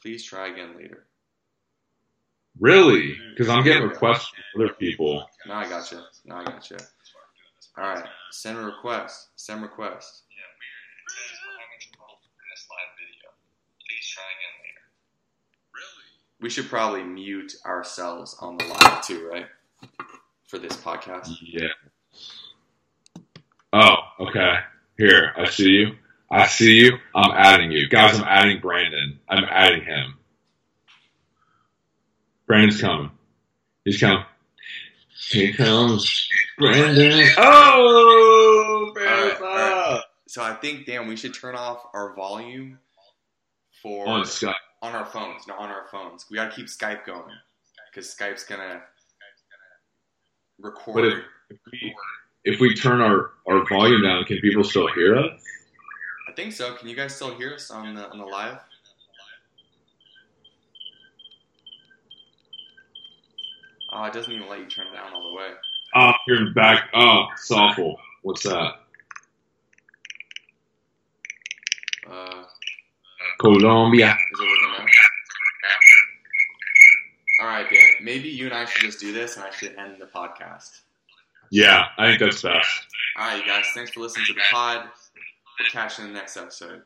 [0.00, 1.04] Please try again later.
[2.58, 3.12] Really?
[3.12, 3.30] Mm-hmm.
[3.30, 5.28] Because I'm getting requests from other people.
[5.46, 6.04] Now I gotcha.
[6.24, 6.78] Now I gotcha.
[7.76, 9.28] All right, send a request.
[9.36, 10.24] Send request.
[10.34, 10.82] Yeah, weird.
[10.98, 13.30] It says we're having trouble in this live video.
[13.86, 14.84] Please try again later.
[15.70, 16.10] Really?
[16.40, 19.46] We should probably mute ourselves on the live too, right?
[20.46, 21.30] For this podcast.
[21.42, 21.68] Yeah.
[23.72, 24.58] Oh, okay.
[24.96, 25.96] Here, I see you.
[26.30, 26.98] I see you.
[27.14, 27.88] I'm adding you.
[27.88, 29.18] Guys, I'm adding Brandon.
[29.28, 30.14] I'm adding him.
[32.46, 33.10] Brandon's coming.
[33.84, 34.24] He's coming.
[35.30, 36.28] Here comes
[36.58, 37.28] Brandon.
[37.36, 40.04] Oh, Brandon's All right, all up.
[40.26, 42.78] So I think, Dan, we should turn off our volume
[43.82, 44.54] for On Skype.
[44.82, 45.46] On our phones.
[45.46, 46.26] No, on our phones.
[46.30, 47.34] We gotta keep Skype going
[47.90, 48.82] because Skype's gonna
[50.60, 50.94] record.
[50.94, 51.94] But if, if we
[52.44, 55.40] if we turn our, our volume down, can people still hear us?
[56.28, 56.74] I think so.
[56.74, 58.58] Can you guys still hear us on the on the live?
[63.92, 65.48] Oh, it doesn't even let you turn it down all the way.
[65.94, 66.90] Oh, you're back.
[66.94, 67.96] Oh, it's awful.
[68.22, 68.74] What's that?
[72.10, 72.37] Uh,
[73.38, 74.16] Colombia.
[74.32, 74.86] is it working now?
[77.40, 77.88] All right, Dan.
[78.02, 80.80] Maybe you and I should just do this, and I should end the podcast.
[81.50, 82.86] Yeah, I think that's best.
[83.16, 83.64] All right, you guys.
[83.74, 84.88] Thanks for listening to the pod.
[85.58, 86.82] We'll catch you in the next episode.